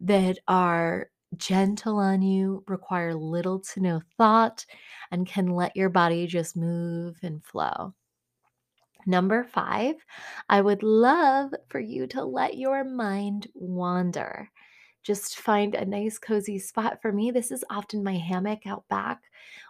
that 0.00 0.38
are 0.48 1.10
gentle 1.36 1.98
on 1.98 2.22
you, 2.22 2.64
require 2.68 3.14
little 3.14 3.60
to 3.60 3.80
no 3.80 4.00
thought, 4.18 4.64
and 5.10 5.26
can 5.26 5.48
let 5.48 5.76
your 5.76 5.88
body 5.90 6.26
just 6.26 6.56
move 6.56 7.16
and 7.22 7.44
flow. 7.44 7.94
Number 9.06 9.44
five, 9.44 9.96
I 10.48 10.60
would 10.60 10.82
love 10.82 11.52
for 11.68 11.80
you 11.80 12.06
to 12.08 12.24
let 12.24 12.56
your 12.56 12.84
mind 12.84 13.48
wander. 13.54 14.50
Just 15.02 15.38
find 15.38 15.74
a 15.74 15.84
nice 15.84 16.18
cozy 16.18 16.58
spot. 16.58 17.02
For 17.02 17.12
me, 17.12 17.30
this 17.30 17.50
is 17.50 17.64
often 17.68 18.02
my 18.02 18.16
hammock 18.16 18.66
out 18.66 18.88
back 18.88 19.20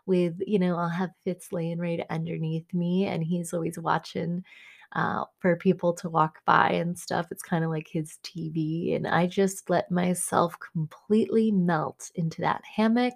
with, 0.07 0.39
you 0.47 0.59
know, 0.61 0.77
I'll 0.77 0.89
have 0.89 1.11
Fitz 1.25 1.53
laying 1.53 1.79
right 1.79 2.01
underneath 2.09 2.73
me 2.73 3.07
and 3.07 3.25
he's 3.25 3.53
always 3.53 3.79
watching 3.79 4.45
uh, 4.93 5.25
for 5.41 5.57
people 5.57 5.93
to 5.95 6.09
walk 6.09 6.39
by 6.45 6.71
and 6.71 6.97
stuff. 6.97 7.27
It's 7.33 7.43
kind 7.43 7.65
of 7.65 7.71
like 7.71 7.89
his 7.89 8.19
TV. 8.23 8.95
And 8.95 9.09
I 9.09 9.27
just 9.27 9.69
let 9.69 9.91
myself 9.91 10.57
completely 10.61 11.51
melt 11.51 12.13
into 12.15 12.41
that 12.43 12.63
hammock. 12.77 13.15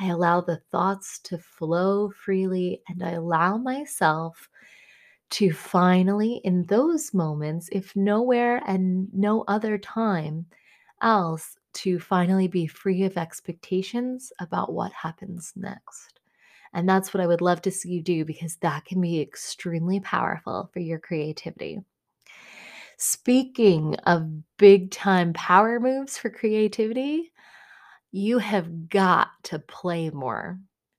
I 0.00 0.06
allow 0.08 0.40
the 0.40 0.60
thoughts 0.70 1.18
to 1.24 1.38
flow 1.38 2.10
freely 2.10 2.82
and 2.88 3.02
I 3.02 3.12
allow 3.12 3.56
myself 3.56 4.48
to 5.30 5.52
finally, 5.52 6.40
in 6.44 6.64
those 6.64 7.12
moments, 7.12 7.68
if 7.72 7.94
nowhere 7.94 8.62
and 8.66 9.12
no 9.12 9.44
other 9.48 9.78
time 9.78 10.46
else, 11.02 11.56
to 11.74 12.00
finally 12.00 12.48
be 12.48 12.66
free 12.66 13.04
of 13.04 13.16
expectations 13.16 14.32
about 14.40 14.72
what 14.72 14.92
happens 14.92 15.52
next. 15.54 16.20
And 16.72 16.88
that's 16.88 17.14
what 17.14 17.22
I 17.22 17.26
would 17.26 17.40
love 17.40 17.62
to 17.62 17.70
see 17.70 17.90
you 17.90 18.02
do 18.02 18.24
because 18.24 18.56
that 18.56 18.84
can 18.84 19.00
be 19.00 19.20
extremely 19.20 20.00
powerful 20.00 20.70
for 20.72 20.80
your 20.80 20.98
creativity. 20.98 21.80
Speaking 22.96 23.94
of 24.06 24.28
big 24.56 24.90
time 24.90 25.32
power 25.32 25.78
moves 25.78 26.18
for 26.18 26.30
creativity, 26.30 27.32
you 28.10 28.38
have 28.38 28.88
got 28.88 29.28
to 29.44 29.58
play 29.58 30.10
more. 30.10 30.58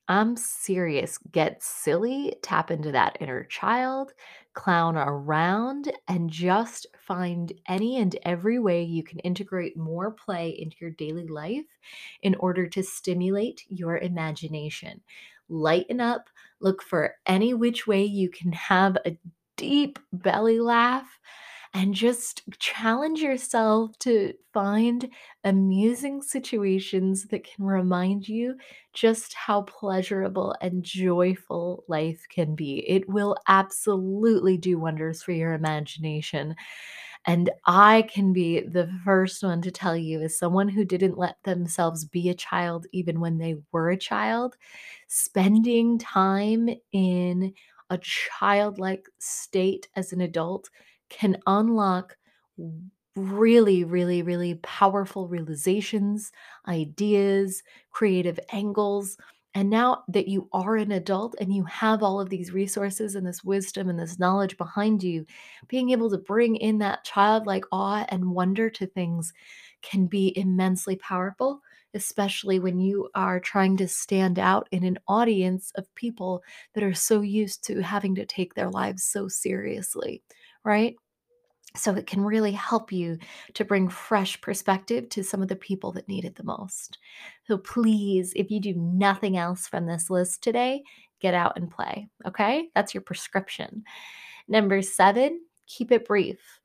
I'm 0.10 0.36
serious. 0.38 1.20
Get 1.20 1.62
silly, 1.62 2.36
tap 2.42 2.72
into 2.72 2.92
that 2.92 3.18
inner 3.22 3.44
child, 3.44 4.14
clown 4.54 4.98
around, 4.98 5.92
and 6.08 6.32
just 6.32 6.88
find 6.98 7.54
any 7.68 7.98
and 7.98 8.16
every 8.24 8.58
way 8.58 8.82
you 8.84 9.04
can 9.04 9.20
integrate 9.20 9.78
more 9.78 10.10
play 10.12 10.50
into 10.50 10.78
your 10.82 10.90
daily 10.90 11.28
life 11.28 11.68
in 12.24 12.34
order 12.36 12.68
to 12.70 12.82
stimulate 12.84 13.64
your 13.68 14.00
imagination. 14.00 15.02
Lighten 15.48 16.02
up, 16.02 16.30
look 16.60 16.82
for 16.82 17.16
any 17.28 17.54
which 17.54 17.86
way 17.86 18.04
you 18.04 18.30
can 18.30 18.52
have 18.52 18.98
a 19.06 19.18
deep 19.58 20.00
belly 20.12 20.60
laugh 20.60 21.20
and 21.74 21.94
just 21.94 22.42
challenge 22.60 23.22
yourself 23.22 23.98
to 24.00 24.34
find 24.54 25.10
amusing 25.44 26.22
situations 26.22 27.28
that 27.28 27.44
can 27.44 27.64
remind 27.66 28.28
you 28.28 28.58
just 28.94 29.34
how 29.36 29.62
pleasurable 29.62 30.56
and 30.62 30.84
joyful 30.84 31.84
life 31.88 32.26
can 32.30 32.56
be. 32.56 32.80
It 32.90 33.08
will 33.08 33.38
absolutely 33.48 34.58
do 34.58 34.80
wonders 34.80 35.22
for 35.22 35.32
your 35.32 35.54
imagination. 35.54 36.56
And 37.26 37.50
I 37.66 38.04
can 38.04 38.34
be 38.34 38.62
the 38.62 38.90
first 39.04 39.44
one 39.44 39.62
to 39.64 39.72
tell 39.72 39.96
you, 39.96 40.22
as 40.22 40.38
someone 40.38 40.70
who 40.70 40.86
didn't 40.86 41.18
let 41.18 41.42
themselves 41.44 42.06
be 42.06 42.30
a 42.30 42.34
child 42.34 42.88
even 42.94 43.20
when 43.20 43.38
they 43.38 43.58
were 43.72 43.90
a 43.90 43.98
child, 43.98 44.56
spending 45.08 45.98
time 46.00 46.70
in 46.92 47.54
a 47.90 47.98
childlike 47.98 49.10
state 49.20 49.90
as 49.96 50.14
an 50.14 50.22
adult 50.22 50.70
can 51.10 51.38
unlock 51.48 52.18
really, 53.16 53.84
really, 53.84 54.22
really 54.22 54.56
powerful 54.56 55.28
realizations, 55.28 56.32
ideas, 56.68 57.64
creative 57.92 58.40
angles. 58.52 59.18
And 59.56 59.70
now 59.70 60.04
that 60.08 60.28
you 60.28 60.48
are 60.54 60.76
an 60.78 60.92
adult 60.92 61.36
and 61.42 61.54
you 61.54 61.64
have 61.66 62.04
all 62.04 62.22
of 62.22 62.30
these 62.30 62.54
resources 62.54 63.16
and 63.16 63.26
this 63.26 63.44
wisdom 63.44 63.90
and 63.90 64.00
this 64.00 64.20
knowledge 64.20 64.58
behind 64.58 65.04
you, 65.04 65.26
being 65.68 65.90
able 65.90 66.10
to 66.12 66.18
bring 66.20 66.56
in 66.56 66.78
that 66.80 67.04
childlike 67.04 67.66
awe 67.72 68.06
and 68.10 68.32
wonder 68.32 68.70
to 68.70 68.86
things 68.86 69.34
can 69.82 70.06
be 70.06 70.38
immensely 70.38 70.96
powerful, 70.98 71.62
especially 71.96 72.60
when 72.60 72.80
you 72.80 73.10
are 73.16 73.40
trying 73.40 73.76
to 73.78 73.88
stand 73.88 74.38
out 74.38 74.68
in 74.72 74.84
an 74.84 75.00
audience 75.08 75.72
of 75.76 75.94
people 75.96 76.44
that 76.76 76.84
are 76.84 76.94
so 76.94 77.22
used 77.22 77.64
to 77.66 77.82
having 77.82 78.14
to 78.16 78.26
take 78.26 78.54
their 78.54 78.70
lives 78.70 79.04
so 79.04 79.28
seriously, 79.28 80.22
right? 80.64 80.96
So 81.76 81.94
it 81.94 82.08
can 82.08 82.22
really 82.22 82.52
help 82.52 82.92
you 82.92 83.20
to 83.54 83.64
bring 83.64 83.90
fresh 83.90 84.42
perspective 84.42 85.08
to 85.10 85.24
some 85.24 85.42
of 85.42 85.50
the 85.50 85.56
people 85.56 85.92
that 85.94 86.08
need 86.08 86.26
it 86.26 86.36
the 86.36 86.44
most. 86.44 86.98
So 87.48 87.58
please, 87.58 88.34
if 88.36 88.50
you 88.50 88.60
do 88.60 88.74
nothing 88.76 89.38
else 89.38 89.68
from 89.68 89.86
this 89.86 90.10
list 90.10 90.44
today, 90.44 90.84
get 91.20 91.36
out 91.36 91.54
and 91.58 91.70
play. 91.70 92.10
Okay? 92.26 92.70
That's 92.74 92.94
your 92.94 93.02
prescription. 93.02 93.84
Number 94.48 94.82
seven, 94.82 95.42
keep 95.68 95.92
it 95.92 96.06
brief. 96.06 96.60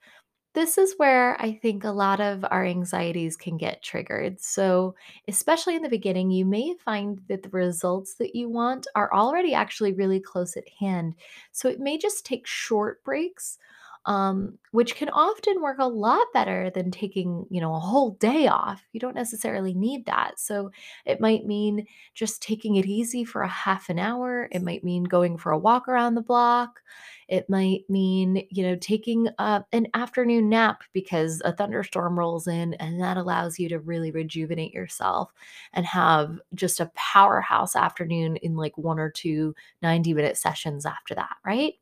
This 0.55 0.79
is 0.79 0.95
where 0.99 1.39
I 1.43 1.59
think 1.61 1.83
a 1.83 1.91
lot 1.91 2.21
of 2.21 2.45
our 2.51 2.65
anxieties 2.65 3.37
can 3.37 3.57
get 3.57 3.83
triggered. 3.83 4.41
So, 4.41 4.95
especially 5.27 5.75
in 5.75 5.83
the 5.83 5.89
beginning, 5.89 6.31
you 6.31 6.47
may 6.47 6.77
find 6.85 7.21
that 7.29 7.43
the 7.43 7.49
results 7.49 8.15
that 8.15 8.37
you 8.37 8.49
want 8.49 8.87
are 8.95 9.13
already 9.13 9.53
actually 9.53 9.95
really 9.95 10.21
close 10.21 10.57
at 10.57 10.69
hand. 10.79 11.17
So, 11.51 11.69
it 11.69 11.81
may 11.81 11.99
just 11.99 12.25
take 12.25 12.47
short 12.47 13.03
breaks 13.03 13.59
um, 14.07 14.59
which 14.73 14.97
can 14.97 15.09
often 15.11 15.63
work 15.63 15.79
a 15.79 15.89
lot 15.89 16.27
better 16.35 16.71
than 16.71 16.91
taking, 16.91 17.47
you 17.51 17.61
know, 17.61 17.75
a 17.75 17.79
whole 17.81 18.11
day 18.13 18.47
off. 18.49 18.83
You 18.93 19.01
don't 19.01 19.15
necessarily 19.15 19.73
need 19.73 20.07
that. 20.07 20.39
So 20.39 20.71
it 21.07 21.21
might 21.21 21.47
mean 21.47 21.87
just 22.13 22.43
taking 22.43 22.77
it 22.77 22.87
easy 22.87 23.25
for 23.25 23.43
a 23.43 23.49
half 23.49 23.89
an 23.89 23.99
hour. 23.99 24.49
It 24.53 24.63
might 24.63 24.85
mean 24.85 25.05
going 25.05 25.39
for 25.39 25.53
a 25.53 25.59
walk 25.59 25.89
around 25.89 26.15
the 26.17 26.23
block. 26.23 26.81
It 27.29 27.49
might 27.49 27.89
mean, 27.89 28.47
you 28.51 28.65
know, 28.65 28.77
taking 28.77 29.29
uh, 29.39 29.61
an 29.73 29.87
afternoon 29.95 30.49
nap 30.49 30.83
because 30.93 31.41
a 31.45 31.53
thunderstorm 31.53 32.19
rolls 32.19 32.47
in 32.47 32.75
and 32.75 33.01
that 33.01 33.17
allows 33.17 33.59
you 33.59 33.69
to 33.71 33.79
really 33.79 34.11
rejuvenate 34.11 34.75
yourself 34.75 35.33
and 35.73 35.87
have 35.87 36.39
just 36.55 36.81
a 36.81 36.91
powerhouse 36.95 37.75
afternoon 37.77 38.37
in 38.37 38.57
like 38.57 38.77
one 38.77 38.99
or 38.99 39.11
two 39.11 39.55
90 39.83 40.13
minute 40.15 40.37
sessions 40.37 40.85
after 40.85 41.15
that, 41.15 41.37
right? 41.47 41.75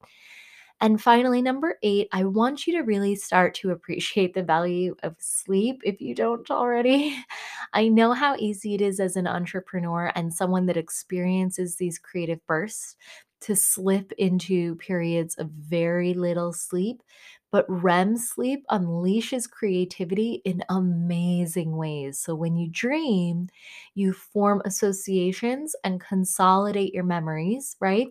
And 0.83 1.01
finally, 1.01 1.43
number 1.43 1.79
eight, 1.85 2.09
I 2.13 2.25
want 2.25 2.67
you 2.67 2.75
to 2.75 2.83
really 2.83 3.15
start 3.15 3.55
to 3.57 3.71
appreciate 3.71 4.35
the 4.35 4.43
value 4.43 4.97
of 5.05 5.17
sleep 5.21 5.81
if 5.85 6.01
you 6.01 6.15
don't 6.15 6.51
already. 6.51 7.17
I 7.73 7.89
know 7.89 8.13
how 8.15 8.37
easy 8.37 8.75
it 8.75 8.81
is 8.83 9.01
as 9.01 9.17
an 9.17 9.29
entrepreneur 9.29 10.13
and 10.17 10.35
someone 10.35 10.67
that 10.67 10.77
experiences 10.77 11.77
these 11.77 12.01
creative 12.01 12.45
bursts 12.47 12.97
to 13.43 13.57
slip 13.57 14.13
into 14.19 14.77
periods 14.77 15.37
of 15.37 15.51
very 15.51 16.15
little 16.15 16.53
sleep. 16.53 17.03
But 17.53 17.67
REM 17.69 18.17
sleep 18.17 18.65
unleashes 18.71 19.49
creativity 19.51 20.41
in 20.45 20.63
amazing 20.71 21.77
ways. 21.77 22.19
So, 22.19 22.35
when 22.35 22.57
you 22.57 22.69
dream, 22.71 23.49
you 23.95 24.13
form 24.15 24.63
associations 24.65 25.77
and 25.85 26.01
consolidate 26.01 26.95
your 26.95 27.05
memories, 27.05 27.77
right? 27.81 28.09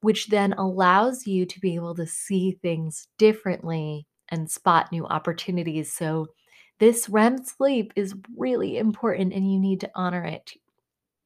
Which 0.00 0.28
then 0.28 0.52
allows 0.54 1.26
you 1.26 1.46
to 1.46 1.60
be 1.60 1.74
able 1.74 1.94
to 1.94 2.06
see 2.06 2.52
things 2.62 3.08
differently 3.18 4.06
and 4.28 4.50
spot 4.50 4.92
new 4.92 5.06
opportunities. 5.06 5.92
So, 5.92 6.28
this 6.78 7.08
REM 7.08 7.44
sleep 7.44 7.92
is 7.96 8.14
really 8.36 8.78
important 8.78 9.32
and 9.32 9.52
you 9.52 9.58
need 9.58 9.80
to 9.80 9.90
honor 9.96 10.22
it. 10.22 10.52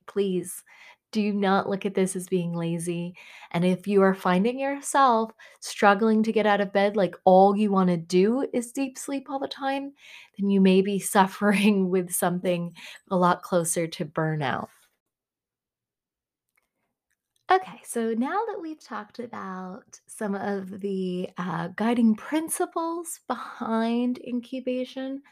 Please 0.06 0.64
do 1.12 1.32
not 1.32 1.68
look 1.68 1.84
at 1.86 1.94
this 1.94 2.16
as 2.16 2.26
being 2.26 2.54
lazy. 2.54 3.14
And 3.52 3.64
if 3.64 3.86
you 3.86 4.02
are 4.02 4.14
finding 4.14 4.58
yourself 4.58 5.30
struggling 5.60 6.22
to 6.22 6.32
get 6.32 6.46
out 6.46 6.62
of 6.62 6.72
bed, 6.72 6.96
like 6.96 7.14
all 7.24 7.54
you 7.54 7.70
want 7.70 7.90
to 7.90 7.98
do 7.98 8.48
is 8.52 8.72
deep 8.72 8.98
sleep 8.98 9.28
all 9.28 9.38
the 9.38 9.46
time, 9.46 9.92
then 10.38 10.48
you 10.48 10.60
may 10.60 10.80
be 10.80 10.98
suffering 10.98 11.90
with 11.90 12.10
something 12.10 12.74
a 13.10 13.16
lot 13.16 13.42
closer 13.42 13.86
to 13.86 14.06
burnout. 14.06 14.68
Okay, 17.52 17.80
so 17.84 18.14
now 18.14 18.44
that 18.46 18.60
we've 18.62 18.80
talked 18.82 19.18
about 19.18 20.00
some 20.06 20.34
of 20.34 20.80
the 20.80 21.28
uh, 21.36 21.68
guiding 21.76 22.14
principles 22.14 23.20
behind 23.28 24.18
incubation, 24.26 25.22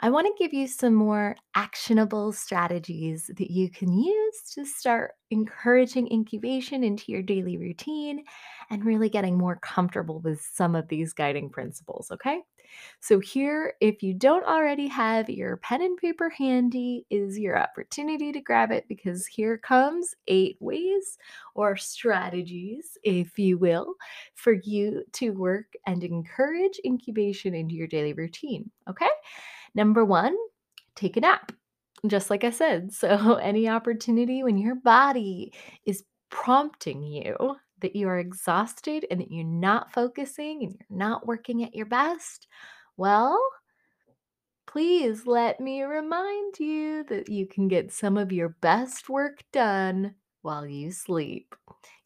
I 0.00 0.10
want 0.10 0.26
to 0.26 0.42
give 0.44 0.52
you 0.54 0.68
some 0.68 0.94
more 0.94 1.36
actionable 1.54 2.32
strategies 2.32 3.30
that 3.36 3.50
you 3.52 3.70
can 3.70 3.92
use 3.92 4.42
to 4.54 4.66
start 4.66 5.12
encouraging 5.30 6.12
incubation 6.12 6.84
into 6.84 7.12
your 7.12 7.22
daily 7.22 7.58
routine 7.58 8.24
and 8.70 8.84
really 8.84 9.08
getting 9.10 9.38
more 9.38 9.56
comfortable 9.62 10.20
with 10.20 10.40
some 10.42 10.74
of 10.76 10.88
these 10.88 11.12
guiding 11.14 11.50
principles, 11.50 12.10
okay? 12.12 12.42
So, 13.00 13.18
here, 13.18 13.74
if 13.80 14.02
you 14.02 14.14
don't 14.14 14.44
already 14.44 14.86
have 14.88 15.28
your 15.28 15.56
pen 15.58 15.82
and 15.82 15.96
paper 15.96 16.30
handy, 16.30 17.06
is 17.10 17.38
your 17.38 17.58
opportunity 17.58 18.32
to 18.32 18.40
grab 18.40 18.70
it 18.70 18.86
because 18.88 19.26
here 19.26 19.58
comes 19.58 20.14
eight 20.28 20.56
ways 20.60 21.18
or 21.54 21.76
strategies, 21.76 22.96
if 23.02 23.38
you 23.38 23.58
will, 23.58 23.94
for 24.34 24.52
you 24.52 25.04
to 25.12 25.30
work 25.30 25.66
and 25.86 26.02
encourage 26.04 26.80
incubation 26.84 27.54
into 27.54 27.74
your 27.74 27.86
daily 27.86 28.12
routine, 28.12 28.70
okay? 28.88 29.10
Number 29.74 30.04
one, 30.04 30.36
take 30.94 31.16
a 31.16 31.20
nap. 31.20 31.52
Just 32.06 32.30
like 32.30 32.44
I 32.44 32.50
said. 32.50 32.92
So, 33.02 33.34
any 33.34 33.68
opportunity 33.68 34.42
when 34.42 34.58
your 34.58 34.74
body 34.74 35.52
is 35.84 36.04
prompting 36.30 37.02
you 37.02 37.56
that 37.82 37.94
you 37.96 38.08
are 38.08 38.18
exhausted 38.18 39.06
and 39.10 39.20
that 39.20 39.30
you're 39.30 39.44
not 39.44 39.92
focusing 39.92 40.62
and 40.64 40.72
you're 40.72 40.98
not 40.98 41.26
working 41.26 41.62
at 41.64 41.74
your 41.74 41.86
best, 41.86 42.48
well, 42.96 43.40
please 44.66 45.26
let 45.26 45.60
me 45.60 45.82
remind 45.82 46.58
you 46.58 47.04
that 47.04 47.28
you 47.28 47.46
can 47.46 47.68
get 47.68 47.92
some 47.92 48.16
of 48.16 48.32
your 48.32 48.50
best 48.60 49.08
work 49.08 49.42
done 49.52 50.14
while 50.42 50.66
you 50.66 50.90
sleep. 50.90 51.54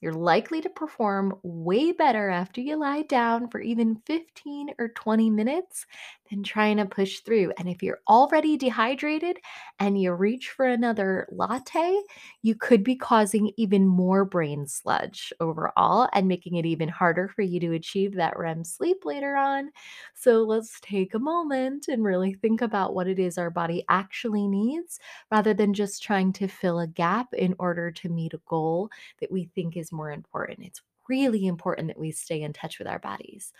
You're 0.00 0.12
likely 0.12 0.60
to 0.60 0.68
perform 0.68 1.38
way 1.42 1.90
better 1.92 2.28
after 2.28 2.60
you 2.60 2.76
lie 2.76 3.02
down 3.02 3.48
for 3.48 3.60
even 3.60 3.96
15 4.06 4.70
or 4.78 4.88
20 4.88 5.30
minutes 5.30 5.86
than 6.30 6.42
trying 6.42 6.76
to 6.76 6.84
push 6.86 7.20
through. 7.20 7.52
And 7.58 7.68
if 7.68 7.82
you're 7.82 8.00
already 8.08 8.56
dehydrated 8.56 9.38
and 9.78 10.00
you 10.00 10.12
reach 10.12 10.50
for 10.50 10.66
another 10.66 11.26
latte, 11.30 11.98
you 12.42 12.54
could 12.54 12.84
be 12.84 12.96
causing 12.96 13.52
even 13.56 13.86
more 13.86 14.24
brain 14.24 14.66
sludge 14.66 15.32
overall 15.40 16.08
and 16.12 16.28
making 16.28 16.56
it 16.56 16.66
even 16.66 16.88
harder 16.88 17.28
for 17.28 17.42
you 17.42 17.60
to 17.60 17.72
achieve 17.72 18.14
that 18.14 18.34
REM 18.36 18.64
sleep 18.64 19.04
later 19.04 19.36
on. 19.36 19.70
So 20.14 20.42
let's 20.42 20.80
take 20.80 21.14
a 21.14 21.18
moment 21.18 21.88
and 21.88 22.04
really 22.04 22.34
think 22.34 22.60
about 22.62 22.94
what 22.94 23.06
it 23.08 23.18
is 23.18 23.38
our 23.38 23.50
body 23.50 23.84
actually 23.88 24.48
needs 24.48 24.98
rather 25.30 25.54
than 25.54 25.74
just 25.74 26.02
trying 26.02 26.32
to 26.34 26.48
fill 26.48 26.78
a 26.80 26.86
gap 26.86 27.32
in 27.34 27.54
order 27.58 27.90
to 27.92 28.08
meet 28.08 28.34
a 28.34 28.40
goal 28.46 28.90
that 29.20 29.30
we 29.30 29.44
think 29.54 29.76
is 29.76 29.85
more 29.92 30.10
important. 30.10 30.66
It's 30.66 30.82
really 31.08 31.46
important 31.46 31.88
that 31.88 31.98
we 31.98 32.10
stay 32.10 32.42
in 32.42 32.52
touch 32.52 32.78
with 32.78 32.88
our 32.88 32.98
bodies. 32.98 33.52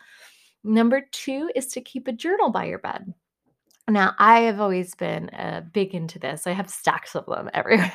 Number 0.64 1.02
two 1.12 1.50
is 1.54 1.68
to 1.68 1.80
keep 1.80 2.08
a 2.08 2.12
journal 2.12 2.50
by 2.50 2.64
your 2.64 2.78
bed. 2.78 3.14
Now, 3.88 4.14
I 4.18 4.40
have 4.40 4.60
always 4.60 4.96
been 4.96 5.28
uh, 5.30 5.62
big 5.72 5.94
into 5.94 6.18
this. 6.18 6.48
I 6.48 6.52
have 6.52 6.68
stacks 6.68 7.14
of 7.14 7.26
them 7.26 7.48
everywhere. 7.54 7.92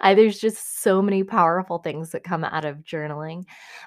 I, 0.00 0.14
there's 0.14 0.40
just 0.40 0.82
so 0.82 1.00
many 1.00 1.22
powerful 1.22 1.78
things 1.78 2.10
that 2.10 2.24
come 2.24 2.42
out 2.42 2.64
of 2.64 2.78
journaling. 2.78 3.44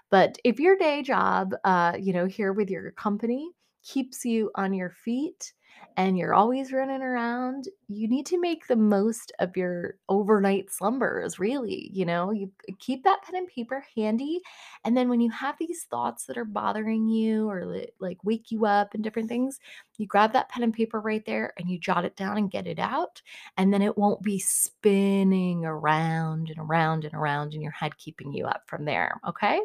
But 0.09 0.37
if 0.45 0.61
your 0.61 0.77
day 0.77 1.01
job, 1.01 1.55
uh, 1.65 1.97
you 1.99 2.13
know, 2.13 2.25
here 2.25 2.53
with 2.53 2.69
your 2.69 2.91
company 2.91 3.51
keeps 3.83 4.23
you 4.23 4.49
on 4.55 4.73
your 4.73 4.91
feet 4.91 5.51
and 5.95 6.17
you're 6.17 6.33
always 6.33 6.73
running 6.73 7.01
around, 7.01 7.67
you 7.87 8.07
need 8.07 8.25
to 8.27 8.39
make 8.39 8.67
the 8.67 8.75
most 8.75 9.31
of 9.39 9.55
your 9.55 9.95
overnight 10.09 10.71
slumbers, 10.71 11.37
really. 11.39 11.89
You 11.93 12.05
know, 12.05 12.31
you 12.31 12.51
uh, 12.69 12.73
keep 12.79 13.03
that 13.03 13.21
pen 13.23 13.35
and 13.35 13.47
paper 13.47 13.85
handy. 13.95 14.41
And 14.83 14.97
then 14.97 15.07
when 15.09 15.21
you 15.21 15.29
have 15.29 15.55
these 15.59 15.83
thoughts 15.83 16.25
that 16.25 16.37
are 16.37 16.45
bothering 16.45 17.07
you 17.09 17.47
or 17.49 17.85
like 17.99 18.17
wake 18.23 18.51
you 18.51 18.65
up 18.65 18.93
and 18.93 19.03
different 19.03 19.29
things, 19.29 19.59
you 19.97 20.07
grab 20.07 20.33
that 20.33 20.49
pen 20.49 20.63
and 20.63 20.73
paper 20.73 20.99
right 20.99 21.23
there 21.25 21.53
and 21.57 21.69
you 21.69 21.77
jot 21.79 22.05
it 22.05 22.15
down 22.15 22.37
and 22.37 22.51
get 22.51 22.65
it 22.67 22.79
out. 22.79 23.21
And 23.57 23.71
then 23.71 23.81
it 23.83 23.97
won't 23.97 24.23
be 24.23 24.39
spinning 24.39 25.63
around 25.65 26.49
and 26.49 26.57
around 26.57 27.05
and 27.05 27.13
around 27.13 27.53
in 27.53 27.61
your 27.61 27.71
head, 27.71 27.97
keeping 27.97 28.33
you 28.33 28.45
up 28.45 28.63
from 28.67 28.85
there. 28.85 29.19
Okay. 29.27 29.61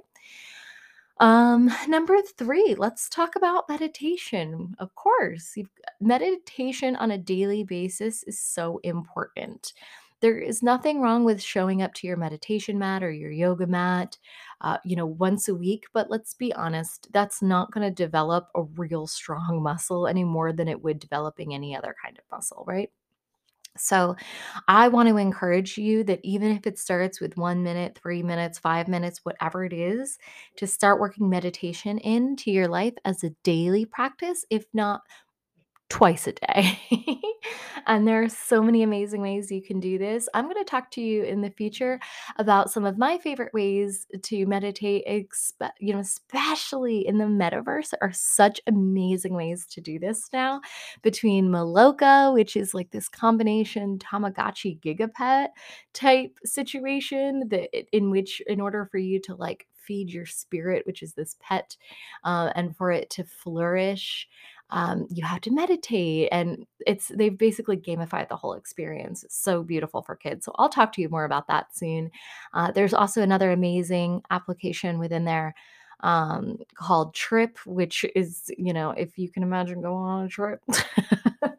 Um, 1.21 1.71
number 1.89 2.21
3, 2.23 2.77
let's 2.79 3.09
talk 3.09 3.35
about 3.37 3.69
meditation. 3.69 4.75
Of 4.79 4.95
course, 4.95 5.57
meditation 6.01 6.95
on 6.97 7.11
a 7.11 7.19
daily 7.19 7.65
basis 7.65 8.23
is 8.25 8.39
so 8.41 8.79
important. 8.85 9.73
There 10.21 10.39
is 10.39 10.63
nothing 10.63 11.01
wrong 11.01 11.25
with 11.25 11.41
showing 11.43 11.81
up 11.83 11.95
to 11.95 12.07
your 12.07 12.17
meditation 12.17 12.79
mat 12.79 13.03
or 13.05 13.11
your 13.13 13.31
yoga 13.31 13.67
mat, 13.67 14.19
uh, 14.61 14.79
you 14.85 14.97
know, 14.97 15.07
once 15.07 15.49
a 15.49 15.55
week. 15.55 15.85
But 15.93 16.11
let's 16.11 16.35
be 16.35 16.53
honest, 16.53 17.09
that's 17.13 17.41
not 17.41 17.71
going 17.73 17.87
to 17.89 17.95
develop 18.05 18.49
a 18.55 18.63
real 18.63 19.07
strong 19.07 19.63
muscle 19.63 20.07
any 20.09 20.25
more 20.25 20.53
than 20.53 20.67
it 20.69 20.83
would 20.83 20.99
developing 20.99 21.55
any 21.55 21.75
other 21.77 21.95
kind 22.05 22.19
of 22.19 22.25
muscle, 22.33 22.65
right? 22.67 22.91
So, 23.77 24.17
I 24.67 24.89
want 24.89 25.09
to 25.09 25.17
encourage 25.19 25.79
you 25.79 26.03
that 26.05 26.21
even 26.25 26.51
if 26.51 26.67
it 26.67 26.79
starts 26.79 27.21
with 27.21 27.37
one 27.37 27.63
minute, 27.63 27.97
three 28.01 28.23
minutes, 28.25 28.59
five 28.59 28.89
minutes, 28.89 29.21
whatever 29.25 29.65
it 29.65 29.73
is, 29.73 30.19
to 30.57 30.67
start 30.67 30.99
working 31.01 31.29
meditation 31.31 31.99
into 31.99 32.51
your 32.51 32.67
life 32.69 32.95
as 33.05 33.23
a 33.23 33.31
daily 33.45 33.85
practice, 33.85 34.45
if 34.51 34.65
not 34.75 35.03
twice 35.89 36.27
a 36.27 36.33
day. 36.33 36.79
and 37.87 38.07
there 38.07 38.23
are 38.23 38.29
so 38.29 38.63
many 38.63 38.83
amazing 38.83 39.23
ways 39.23 39.51
you 39.51 39.63
can 39.63 39.81
do 39.81 39.97
this. 39.97 40.29
I'm 40.35 40.45
going 40.45 40.57
to 40.57 40.65
talk 40.65 40.91
to 40.93 41.01
you 41.01 41.23
in 41.23 41.41
the 41.41 41.51
future 41.51 41.99
about 42.37 42.71
some 42.71 42.85
of 42.85 42.99
my 42.99 43.17
favorite 43.19 43.55
ways 43.55 44.07
to 44.25 44.47
meditate, 44.47 45.07
expe- 45.07 45.71
you 45.81 45.95
know, 45.95 46.01
especially 46.01 47.07
in 47.07 47.17
the 47.17 47.25
metaverse 47.25 47.95
are 48.03 48.13
such 48.13 48.61
amazing 48.67 49.35
ways 49.35 49.67
to 49.71 49.81
do 49.81 49.99
this 49.99 50.29
now 50.33 50.61
between 51.03 51.49
Maloka, 51.49 52.35
which 52.35 52.57
is 52.57 52.75
like 52.75 52.91
this 52.91 53.09
combination 53.09 53.99
Tamagotchi 53.99 54.79
gigapet 54.81 55.49
type 55.95 56.39
situation 56.45 57.45
that 57.49 57.71
in 57.97 58.11
which 58.11 58.43
in 58.47 58.61
order 58.61 58.87
for 58.91 58.99
you 58.99 59.21
to 59.21 59.35
like 59.35 59.67
feed 59.89 60.11
your 60.11 60.27
spirit, 60.27 60.87
which 60.87 61.03
is 61.03 61.15
this 61.15 61.35
pet, 61.41 61.77
uh, 62.23 62.53
and 62.55 62.77
for 62.77 62.93
it 62.93 63.09
to 63.09 63.25
flourish 63.25 64.29
um, 64.71 65.07
you 65.11 65.25
have 65.25 65.41
to 65.41 65.51
meditate 65.51 66.29
and 66.31 66.67
it's 66.87 67.09
they've 67.09 67.39
basically 67.39 67.77
gamified 67.77 68.29
the 68.29 68.37
whole 68.37 68.53
experience 68.53 69.25
it's 69.25 69.37
so 69.37 69.63
beautiful 69.63 70.03
for 70.03 70.15
kids 70.15 70.45
so 70.45 70.53
i'll 70.57 70.69
talk 70.69 70.93
to 70.93 71.01
you 71.01 71.09
more 71.09 71.25
about 71.25 71.47
that 71.49 71.75
soon. 71.75 72.11
Uh, 72.53 72.71
there's 72.71 72.95
also 72.95 73.23
another 73.23 73.51
amazing 73.51 74.23
application 74.31 74.99
within 74.99 75.25
there 75.25 75.55
um, 76.01 76.59
called 76.75 77.15
TRIPP 77.15 77.59
which 77.67 78.05
is 78.15 78.51
you 78.57 78.73
know 78.73 78.91
if 78.91 79.19
you 79.19 79.31
can 79.31 79.43
imagine 79.43 79.81
going 79.81 80.05
on 80.05 80.27
a 80.27 80.29
trip 80.29 80.63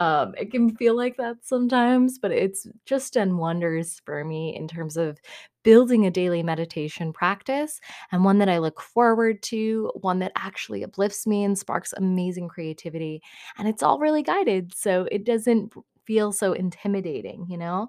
um, 0.00 0.34
it 0.38 0.50
can 0.50 0.74
feel 0.76 0.96
like 0.96 1.16
that 1.16 1.36
sometimes, 1.42 2.18
but 2.18 2.30
it's 2.30 2.66
just 2.84 3.14
done 3.14 3.38
wonders 3.38 4.00
for 4.04 4.24
me 4.24 4.54
in 4.56 4.68
terms 4.68 4.96
of 4.96 5.18
building 5.62 6.06
a 6.06 6.10
daily 6.10 6.42
meditation 6.42 7.12
practice 7.12 7.80
and 8.12 8.24
one 8.24 8.38
that 8.38 8.48
I 8.48 8.58
look 8.58 8.80
forward 8.80 9.42
to, 9.44 9.90
one 9.94 10.20
that 10.20 10.32
actually 10.36 10.84
uplifts 10.84 11.26
me 11.26 11.44
and 11.44 11.58
sparks 11.58 11.92
amazing 11.96 12.48
creativity. 12.48 13.20
And 13.58 13.68
it's 13.68 13.82
all 13.82 13.98
really 13.98 14.22
guided, 14.22 14.74
so 14.74 15.08
it 15.10 15.24
doesn't 15.24 15.72
feel 16.04 16.32
so 16.32 16.52
intimidating, 16.52 17.46
you 17.48 17.58
know? 17.58 17.88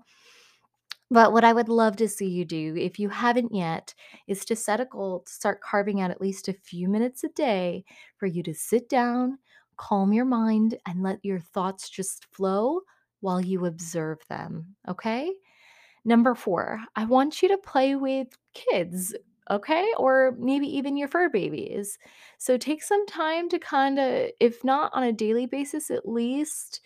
But 1.10 1.32
what 1.32 1.46
I 1.46 1.54
would 1.54 1.70
love 1.70 1.96
to 1.98 2.10
see 2.10 2.28
you 2.28 2.44
do, 2.44 2.76
if 2.78 3.00
you 3.00 3.08
haven't 3.08 3.56
yet, 3.56 3.94
is 4.28 4.44
to 4.46 4.56
set 4.58 4.82
a 4.82 4.86
goal 4.86 5.22
to 5.26 5.32
start 5.32 5.62
carving 5.62 6.02
out 6.02 6.12
at 6.12 6.20
least 6.20 6.50
a 6.50 6.54
few 6.54 6.90
minutes 6.90 7.24
a 7.24 7.30
day 7.30 7.86
for 8.18 8.26
you 8.26 8.44
to 8.44 8.54
sit 8.54 8.90
down, 8.90 9.38
calm 9.78 10.14
your 10.14 10.26
mind, 10.26 10.78
and 10.86 11.04
let 11.04 11.24
your 11.24 11.40
thoughts 11.40 11.90
just 11.90 12.26
flow 12.34 12.82
while 13.22 13.42
you 13.42 13.66
observe 13.66 14.20
them. 14.30 14.76
Okay? 14.88 15.32
Number 16.06 16.36
four, 16.36 16.80
I 16.96 17.06
want 17.06 17.42
you 17.42 17.50
to 17.50 17.58
play 17.58 17.96
with 17.96 18.28
kids, 18.54 19.14
okay? 19.50 19.92
Or 19.98 20.36
maybe 20.40 20.68
even 20.78 20.96
your 20.96 21.08
fur 21.08 21.30
babies. 21.30 21.98
So 22.38 22.58
take 22.58 22.82
some 22.82 23.06
time 23.08 23.50
to 23.50 23.60
kind 23.60 24.00
of, 24.00 24.30
if 24.40 24.64
not 24.64 24.92
on 24.94 25.04
a 25.04 25.12
daily 25.12 25.48
basis, 25.48 25.92
at 25.92 26.08
least, 26.08 26.82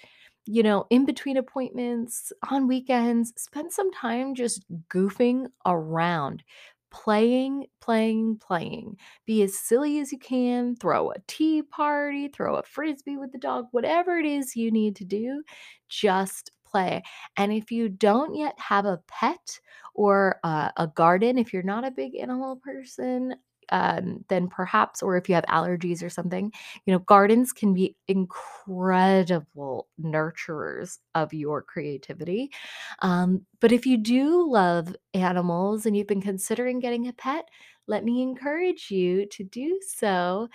you 0.46 0.64
know, 0.64 0.88
in 0.90 1.06
between 1.06 1.38
appointments, 1.38 2.34
on 2.50 2.68
weekends, 2.68 3.32
spend 3.38 3.72
some 3.72 3.92
time 3.92 4.34
just 4.34 4.66
goofing 4.88 5.46
around. 5.68 6.44
Playing, 6.92 7.68
playing, 7.80 8.38
playing. 8.40 8.98
Be 9.26 9.42
as 9.44 9.58
silly 9.58 10.00
as 10.00 10.12
you 10.12 10.20
can. 10.20 10.76
Throw 10.76 11.12
a 11.12 11.16
tea 11.28 11.64
party, 11.64 12.28
throw 12.28 12.56
a 12.56 12.64
frisbee 12.64 13.18
with 13.18 13.32
the 13.32 13.38
dog, 13.38 13.68
whatever 13.72 14.18
it 14.20 14.26
is 14.26 14.56
you 14.56 14.72
need 14.72 14.96
to 14.98 15.06
do, 15.06 15.44
just 15.88 16.52
play. 16.66 17.02
And 17.38 17.54
if 17.54 17.72
you 17.72 17.90
don't 17.90 18.36
yet 18.36 18.60
have 18.60 18.86
a 18.86 19.00
pet 19.08 19.60
or 19.96 20.40
uh, 20.44 20.72
a 20.78 20.88
garden, 20.88 21.38
if 21.38 21.54
you're 21.54 21.64
not 21.64 21.86
a 21.86 21.92
big 21.92 22.16
animal 22.16 22.58
person, 22.58 23.36
um, 23.72 24.26
then 24.30 24.48
perhaps, 24.48 25.02
or 25.02 25.18
if 25.18 25.30
you 25.30 25.36
have 25.36 25.46
allergies 25.46 26.04
or 26.04 26.10
something, 26.10 26.52
you 26.86 26.94
know, 26.94 27.00
gardens 27.00 27.52
can 27.54 27.74
be 27.74 27.96
incredible 28.08 29.88
nurturers 30.02 31.00
of 31.16 31.34
your 31.34 31.62
creativity. 31.62 32.52
Um, 33.00 33.46
but 33.60 33.72
if 33.72 33.86
you 33.86 33.98
do 33.98 34.50
love 34.52 34.96
animals 35.14 35.86
and 35.86 35.96
you've 35.96 36.08
been 36.08 36.22
considering 36.22 36.80
getting 36.80 37.08
a 37.08 37.14
pet, 37.14 37.46
let 37.88 38.04
me 38.04 38.22
encourage 38.22 38.92
you 38.92 39.26
to 39.28 39.44
do 39.44 39.80
so. 39.86 40.48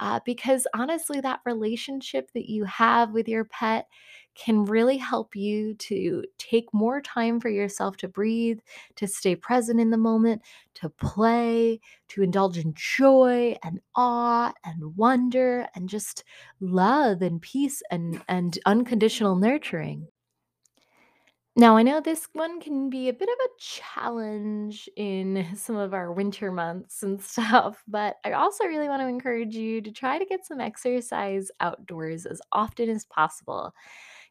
uh, 0.00 0.20
because 0.24 0.66
honestly, 0.74 1.20
that 1.20 1.40
relationship 1.44 2.30
that 2.34 2.50
you 2.50 2.64
have 2.64 3.12
with 3.12 3.28
your 3.28 3.44
pet 3.44 3.86
can 4.34 4.64
really 4.64 4.96
help 4.96 5.36
you 5.36 5.74
to 5.74 6.24
take 6.38 6.72
more 6.72 7.00
time 7.00 7.40
for 7.40 7.48
yourself 7.48 7.96
to 7.98 8.08
breathe, 8.08 8.60
to 8.96 9.06
stay 9.06 9.36
present 9.36 9.80
in 9.80 9.90
the 9.90 9.96
moment, 9.98 10.42
to 10.74 10.88
play, 10.88 11.80
to 12.08 12.22
indulge 12.22 12.58
in 12.58 12.72
joy 12.74 13.56
and 13.62 13.80
awe 13.94 14.52
and 14.64 14.96
wonder 14.96 15.68
and 15.74 15.88
just 15.88 16.24
love 16.60 17.22
and 17.22 17.40
peace 17.40 17.82
and, 17.90 18.22
and 18.28 18.58
unconditional 18.66 19.36
nurturing. 19.36 20.08
Now, 21.56 21.76
I 21.76 21.84
know 21.84 22.00
this 22.00 22.28
one 22.32 22.60
can 22.60 22.90
be 22.90 23.08
a 23.08 23.12
bit 23.12 23.28
of 23.28 23.36
a 23.44 23.48
challenge 23.60 24.88
in 24.96 25.54
some 25.54 25.76
of 25.76 25.94
our 25.94 26.12
winter 26.12 26.50
months 26.50 27.02
and 27.02 27.22
stuff, 27.22 27.84
but 27.86 28.16
I 28.24 28.32
also 28.32 28.64
really 28.64 28.88
want 28.88 29.02
to 29.02 29.06
encourage 29.08 29.54
you 29.54 29.80
to 29.82 29.92
try 29.92 30.18
to 30.18 30.24
get 30.24 30.44
some 30.44 30.60
exercise 30.60 31.50
outdoors 31.60 32.26
as 32.26 32.40
often 32.50 32.88
as 32.90 33.04
possible. 33.04 33.72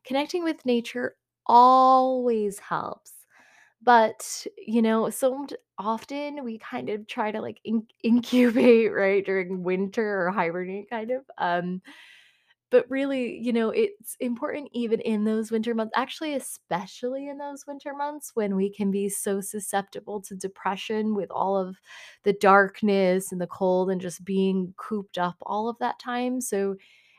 Connecting 0.06 0.44
with 0.44 0.66
nature 0.66 1.16
always 1.46 2.60
helps. 2.60 3.14
But, 3.82 4.48
you 4.58 4.82
know, 4.82 5.10
so 5.10 5.48
often 5.78 6.44
we 6.44 6.60
kind 6.60 6.90
of 6.90 7.08
try 7.08 7.32
to 7.32 7.42
like 7.42 7.60
in- 7.66 7.88
incubate, 8.04 8.94
right, 8.94 9.26
during 9.26 9.64
winter 9.64 10.28
or 10.28 10.32
hibernate, 10.32 10.90
kind 10.90 11.12
of. 11.12 11.24
Um, 11.38 11.82
but 12.72 12.90
really, 12.90 13.38
you 13.38 13.54
know, 13.54 13.70
it's 13.70 14.18
important 14.20 14.68
even 14.74 15.00
in 15.02 15.26
those 15.26 15.52
winter 15.52 15.76
months, 15.76 15.94
actually, 15.96 16.34
especially 16.34 17.28
in 17.28 17.38
those 17.38 17.66
winter 17.68 17.94
months 17.94 18.32
when 18.34 18.56
we 18.56 18.72
can 18.72 18.90
be 18.90 19.10
so 19.10 19.42
susceptible 19.42 20.20
to 20.22 20.36
depression 20.36 21.14
with 21.14 21.30
all 21.30 21.56
of 21.56 21.78
the 22.24 22.34
darkness 22.34 23.32
and 23.32 23.40
the 23.40 23.46
cold 23.48 23.92
and 23.92 24.02
just 24.02 24.26
being 24.26 24.74
cooped 24.78 25.20
up 25.20 25.36
all 25.44 25.70
of 25.70 25.78
that 25.80 26.00
time. 26.00 26.42
So, 26.42 26.76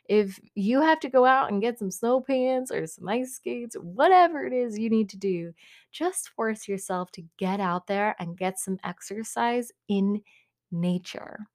if 0.09 0.39
you 0.55 0.81
have 0.81 1.01
to 1.01 1.09
go 1.09 1.25
out 1.25 1.51
and 1.51 1.63
get 1.63 1.79
some 1.79 1.91
snow 1.91 2.21
pants 2.21 2.71
or 2.71 2.87
some 2.87 3.09
ice 3.09 3.35
skates, 3.35 3.77
whatever 3.77 4.45
it 4.47 4.53
is 4.53 4.79
you 4.79 4.91
need 4.91 5.09
to 5.11 5.17
do, 5.17 5.53
just 5.93 6.31
force 6.31 6.69
yourself 6.69 7.11
to 7.13 7.23
get 7.39 7.61
out 7.61 7.87
there 7.87 8.15
and 8.19 8.37
get 8.37 8.59
some 8.59 8.79
exercise 8.85 9.73
in 9.89 10.21
nature. 10.71 11.47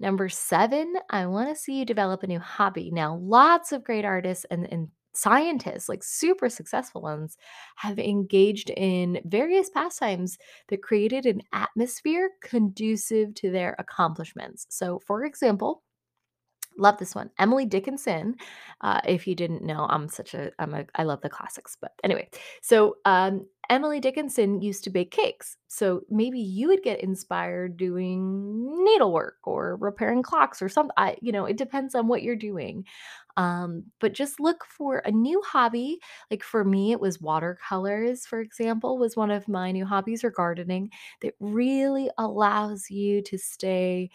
Number 0.00 0.28
seven, 0.28 0.94
I 1.10 1.26
want 1.26 1.50
to 1.50 1.54
see 1.54 1.78
you 1.78 1.84
develop 1.84 2.22
a 2.22 2.26
new 2.26 2.40
hobby. 2.40 2.90
Now, 2.90 3.16
lots 3.16 3.70
of 3.70 3.84
great 3.84 4.04
artists 4.06 4.46
and, 4.50 4.66
and 4.72 4.88
scientists, 5.12 5.88
like 5.88 6.02
super 6.02 6.48
successful 6.48 7.02
ones, 7.02 7.36
have 7.76 7.98
engaged 7.98 8.70
in 8.70 9.20
various 9.26 9.68
pastimes 9.68 10.38
that 10.68 10.82
created 10.82 11.26
an 11.26 11.42
atmosphere 11.52 12.30
conducive 12.42 13.34
to 13.34 13.50
their 13.50 13.76
accomplishments. 13.78 14.66
So, 14.70 15.00
for 15.06 15.24
example, 15.24 15.82
Love 16.78 16.98
this 16.98 17.14
one. 17.14 17.30
Emily 17.38 17.66
Dickinson. 17.66 18.36
Uh, 18.80 19.00
if 19.06 19.26
you 19.26 19.34
didn't 19.34 19.62
know, 19.62 19.86
I'm 19.90 20.08
such 20.08 20.34
a 20.34 20.50
I'm 20.58 20.72
a 20.72 20.86
I 20.94 21.02
love 21.02 21.20
the 21.20 21.28
classics. 21.28 21.76
But 21.78 21.92
anyway, 22.02 22.30
so 22.62 22.96
um, 23.04 23.46
Emily 23.68 24.00
Dickinson 24.00 24.62
used 24.62 24.84
to 24.84 24.90
bake 24.90 25.10
cakes. 25.10 25.58
So 25.68 26.02
maybe 26.08 26.40
you 26.40 26.68
would 26.68 26.82
get 26.82 27.00
inspired 27.00 27.76
doing 27.76 28.84
needlework 28.84 29.36
or 29.44 29.76
repairing 29.76 30.22
clocks 30.22 30.62
or 30.62 30.68
something. 30.68 30.94
I, 30.96 31.16
you 31.20 31.32
know, 31.32 31.44
it 31.44 31.58
depends 31.58 31.94
on 31.94 32.08
what 32.08 32.22
you're 32.22 32.34
doing. 32.34 32.84
Um, 33.36 33.84
but 34.00 34.12
just 34.12 34.40
look 34.40 34.64
for 34.64 34.98
a 34.98 35.10
new 35.10 35.40
hobby. 35.42 36.00
Like 36.30 36.42
for 36.42 36.64
me, 36.64 36.92
it 36.92 37.00
was 37.00 37.20
watercolors, 37.20 38.26
for 38.26 38.40
example, 38.40 38.98
was 38.98 39.16
one 39.16 39.30
of 39.30 39.48
my 39.48 39.70
new 39.70 39.86
hobbies 39.86 40.24
or 40.24 40.30
gardening 40.30 40.90
that 41.22 41.34
really 41.40 42.10
allows 42.18 42.90
you 42.90 43.22
to 43.22 43.38
stay 43.38 44.10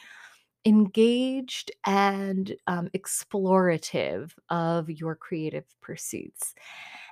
engaged 0.66 1.72
and 1.86 2.56
um, 2.68 2.90
explorative 2.96 4.32
of 4.50 4.90
your 4.90 5.16
creative 5.16 5.66
pursuits. 5.82 6.56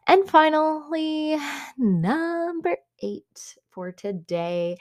And 0.08 0.30
finally, 0.30 1.38
number 1.78 2.78
eight 3.02 3.58
for 3.72 3.92
today 3.92 4.78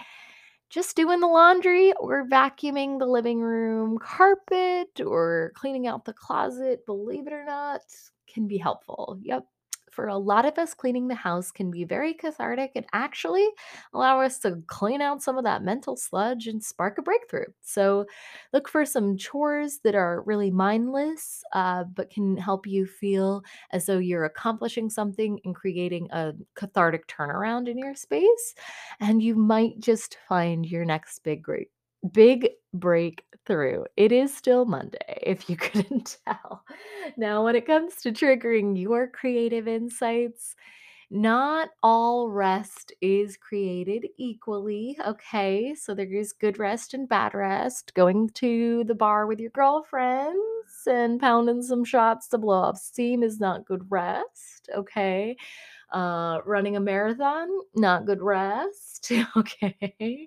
just 0.70 0.96
doing 0.96 1.20
the 1.20 1.26
laundry 1.28 1.92
or 1.94 2.26
vacuuming 2.26 2.98
the 2.98 3.06
living 3.06 3.40
room 3.40 3.98
carpet 3.98 5.00
or 5.04 5.52
cleaning 5.54 5.86
out 5.86 6.04
the 6.04 6.12
closet, 6.14 6.86
believe 6.86 7.26
it 7.26 7.32
or 7.32 7.44
not, 7.44 7.82
can 8.26 8.48
be 8.48 8.58
helpful. 8.58 9.18
Yep 9.22 9.46
for 9.92 10.08
a 10.08 10.16
lot 10.16 10.44
of 10.46 10.58
us, 10.58 10.74
cleaning 10.74 11.08
the 11.08 11.14
house 11.14 11.50
can 11.50 11.70
be 11.70 11.84
very 11.84 12.14
cathartic 12.14 12.72
and 12.74 12.86
actually 12.92 13.46
allow 13.92 14.20
us 14.20 14.38
to 14.40 14.62
clean 14.66 15.00
out 15.00 15.22
some 15.22 15.38
of 15.38 15.44
that 15.44 15.62
mental 15.62 15.96
sludge 15.96 16.46
and 16.46 16.62
spark 16.62 16.98
a 16.98 17.02
breakthrough. 17.02 17.44
So, 17.60 18.06
look 18.52 18.68
for 18.68 18.84
some 18.84 19.16
chores 19.16 19.80
that 19.84 19.94
are 19.94 20.22
really 20.22 20.50
mindless, 20.50 21.44
uh, 21.52 21.84
but 21.84 22.10
can 22.10 22.36
help 22.36 22.66
you 22.66 22.86
feel 22.86 23.44
as 23.70 23.86
though 23.86 23.98
you're 23.98 24.24
accomplishing 24.24 24.90
something 24.90 25.38
and 25.44 25.54
creating 25.54 26.08
a 26.10 26.32
cathartic 26.54 27.06
turnaround 27.06 27.68
in 27.68 27.78
your 27.78 27.94
space. 27.94 28.54
And 29.00 29.22
you 29.22 29.34
might 29.34 29.78
just 29.78 30.16
find 30.28 30.66
your 30.66 30.84
next 30.84 31.20
big 31.22 31.42
break 31.42 31.70
big 32.10 32.50
breakthrough. 32.74 33.84
It 33.96 34.12
is 34.12 34.34
still 34.34 34.64
Monday, 34.64 35.18
if 35.22 35.48
you 35.48 35.56
couldn't 35.58 36.18
tell. 36.26 36.64
Now, 37.16 37.44
when 37.44 37.56
it 37.56 37.66
comes 37.66 37.96
to 38.02 38.12
triggering 38.12 38.80
your 38.80 39.08
creative 39.08 39.68
insights, 39.68 40.54
not 41.10 41.70
all 41.82 42.30
rest 42.30 42.92
is 43.00 43.36
created 43.36 44.06
equally. 44.18 44.98
Okay. 45.06 45.74
So 45.76 45.94
there 45.94 46.12
is 46.12 46.32
good 46.32 46.58
rest 46.58 46.94
and 46.94 47.08
bad 47.08 47.34
rest. 47.34 47.94
Going 47.94 48.30
to 48.30 48.84
the 48.84 48.94
bar 48.96 49.26
with 49.26 49.38
your 49.40 49.50
girlfriends 49.50 50.38
and 50.86 51.20
pounding 51.20 51.62
some 51.62 51.84
shots 51.84 52.28
to 52.28 52.38
blow 52.38 52.56
off 52.62 52.78
steam 52.78 53.22
is 53.22 53.38
not 53.40 53.66
good 53.66 53.86
rest. 53.90 54.70
Okay. 54.74 55.36
Uh, 55.92 56.40
running 56.46 56.76
a 56.76 56.80
marathon, 56.80 57.48
not 57.74 58.06
good 58.06 58.22
rest. 58.22 59.12
okay. 59.36 60.26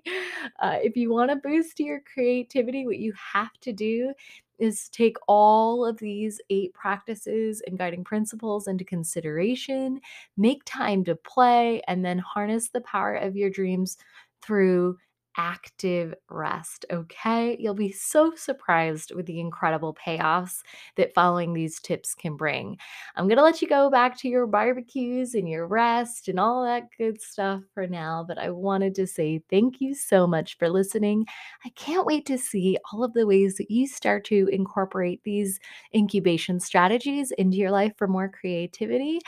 Uh, 0.60 0.78
if 0.80 0.96
you 0.96 1.10
want 1.12 1.28
to 1.28 1.36
boost 1.36 1.80
your 1.80 2.00
creativity, 2.14 2.86
what 2.86 2.98
you 2.98 3.12
have 3.34 3.52
to 3.60 3.72
do 3.72 4.12
is 4.60 4.88
take 4.90 5.16
all 5.26 5.84
of 5.84 5.98
these 5.98 6.40
eight 6.50 6.72
practices 6.72 7.62
and 7.66 7.76
guiding 7.76 8.04
principles 8.04 8.68
into 8.68 8.84
consideration, 8.84 10.00
make 10.36 10.62
time 10.64 11.04
to 11.04 11.16
play, 11.16 11.82
and 11.88 12.04
then 12.04 12.18
harness 12.18 12.68
the 12.68 12.80
power 12.82 13.16
of 13.16 13.34
your 13.36 13.50
dreams 13.50 13.96
through 14.42 14.96
active 15.36 16.14
rest. 16.30 16.86
Okay. 16.90 17.56
You'll 17.60 17.74
be 17.74 17.92
so 17.92 18.34
surprised 18.34 19.14
with 19.14 19.26
the 19.26 19.40
incredible 19.40 19.94
payoffs 19.94 20.62
that 20.96 21.14
following 21.14 21.52
these 21.52 21.78
tips 21.80 22.14
can 22.14 22.36
bring. 22.36 22.78
I'm 23.14 23.26
going 23.28 23.36
to 23.38 23.44
let 23.44 23.60
you 23.60 23.68
go 23.68 23.90
back 23.90 24.18
to 24.20 24.28
your 24.28 24.46
barbecues 24.46 25.34
and 25.34 25.48
your 25.48 25.66
rest 25.66 26.28
and 26.28 26.40
all 26.40 26.64
that 26.64 26.88
good 26.96 27.20
stuff 27.20 27.62
for 27.74 27.86
now, 27.86 28.24
but 28.26 28.38
I 28.38 28.50
wanted 28.50 28.94
to 28.96 29.06
say 29.06 29.42
thank 29.50 29.80
you 29.80 29.94
so 29.94 30.26
much 30.26 30.56
for 30.58 30.68
listening. 30.68 31.26
I 31.64 31.68
can't 31.70 32.06
wait 32.06 32.26
to 32.26 32.38
see 32.38 32.78
all 32.92 33.04
of 33.04 33.12
the 33.12 33.26
ways 33.26 33.56
that 33.56 33.70
you 33.70 33.86
start 33.86 34.24
to 34.26 34.48
incorporate 34.52 35.22
these 35.24 35.60
incubation 35.94 36.60
strategies 36.60 37.30
into 37.32 37.56
your 37.56 37.70
life 37.70 37.92
for 37.96 38.06
more 38.08 38.28
creativity. 38.28 39.20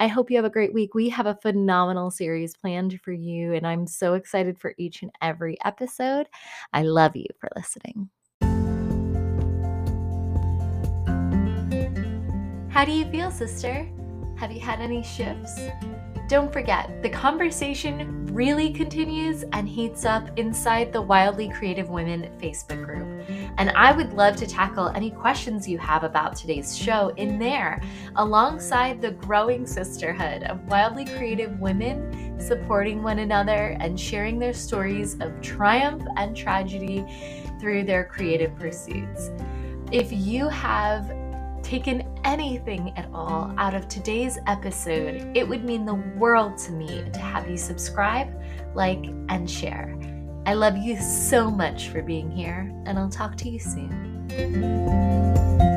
I 0.00 0.06
hope 0.06 0.30
you 0.30 0.36
have 0.36 0.44
a 0.44 0.50
great 0.50 0.72
week. 0.72 0.94
We 0.94 1.08
have 1.08 1.26
a 1.26 1.34
phenomenal 1.42 2.12
series 2.12 2.56
planned 2.56 3.00
for 3.02 3.10
you, 3.10 3.54
and 3.54 3.66
I'm 3.66 3.84
so 3.84 4.14
excited 4.14 4.56
for 4.56 4.72
each 4.78 5.02
and 5.02 5.10
every 5.20 5.58
episode. 5.64 6.28
I 6.72 6.82
love 6.82 7.16
you 7.16 7.26
for 7.40 7.48
listening. 7.56 8.08
How 12.70 12.84
do 12.84 12.92
you 12.92 13.10
feel, 13.10 13.32
sister? 13.32 13.88
Have 14.36 14.52
you 14.52 14.60
had 14.60 14.80
any 14.80 15.02
shifts? 15.02 15.58
Don't 16.28 16.52
forget, 16.52 17.02
the 17.02 17.10
conversation 17.10 18.24
really 18.26 18.72
continues 18.72 19.42
and 19.52 19.68
heats 19.68 20.04
up 20.04 20.38
inside 20.38 20.92
the 20.92 21.02
Wildly 21.02 21.48
Creative 21.48 21.88
Women 21.88 22.30
Facebook 22.38 22.84
group. 22.84 22.87
And 23.58 23.70
I 23.70 23.92
would 23.92 24.12
love 24.12 24.36
to 24.36 24.46
tackle 24.46 24.88
any 24.90 25.10
questions 25.10 25.68
you 25.68 25.78
have 25.78 26.04
about 26.04 26.36
today's 26.36 26.78
show 26.78 27.08
in 27.16 27.40
there, 27.40 27.82
alongside 28.14 29.02
the 29.02 29.10
growing 29.10 29.66
sisterhood 29.66 30.44
of 30.44 30.64
wildly 30.68 31.04
creative 31.04 31.58
women 31.58 32.38
supporting 32.40 33.02
one 33.02 33.18
another 33.18 33.76
and 33.80 33.98
sharing 33.98 34.38
their 34.38 34.54
stories 34.54 35.14
of 35.20 35.40
triumph 35.40 36.04
and 36.16 36.36
tragedy 36.36 37.04
through 37.60 37.82
their 37.82 38.04
creative 38.04 38.54
pursuits. 38.56 39.30
If 39.90 40.12
you 40.12 40.48
have 40.48 41.12
taken 41.64 42.08
anything 42.24 42.96
at 42.96 43.08
all 43.12 43.52
out 43.58 43.74
of 43.74 43.88
today's 43.88 44.38
episode, 44.46 45.36
it 45.36 45.46
would 45.46 45.64
mean 45.64 45.84
the 45.84 45.94
world 45.94 46.56
to 46.58 46.72
me 46.72 47.04
to 47.12 47.18
have 47.18 47.50
you 47.50 47.56
subscribe, 47.56 48.32
like, 48.74 49.04
and 49.28 49.50
share. 49.50 49.98
I 50.48 50.54
love 50.54 50.78
you 50.78 50.98
so 50.98 51.50
much 51.50 51.90
for 51.90 52.00
being 52.00 52.30
here, 52.30 52.72
and 52.86 52.98
I'll 52.98 53.10
talk 53.10 53.36
to 53.36 53.50
you 53.50 53.58
soon. 53.58 55.67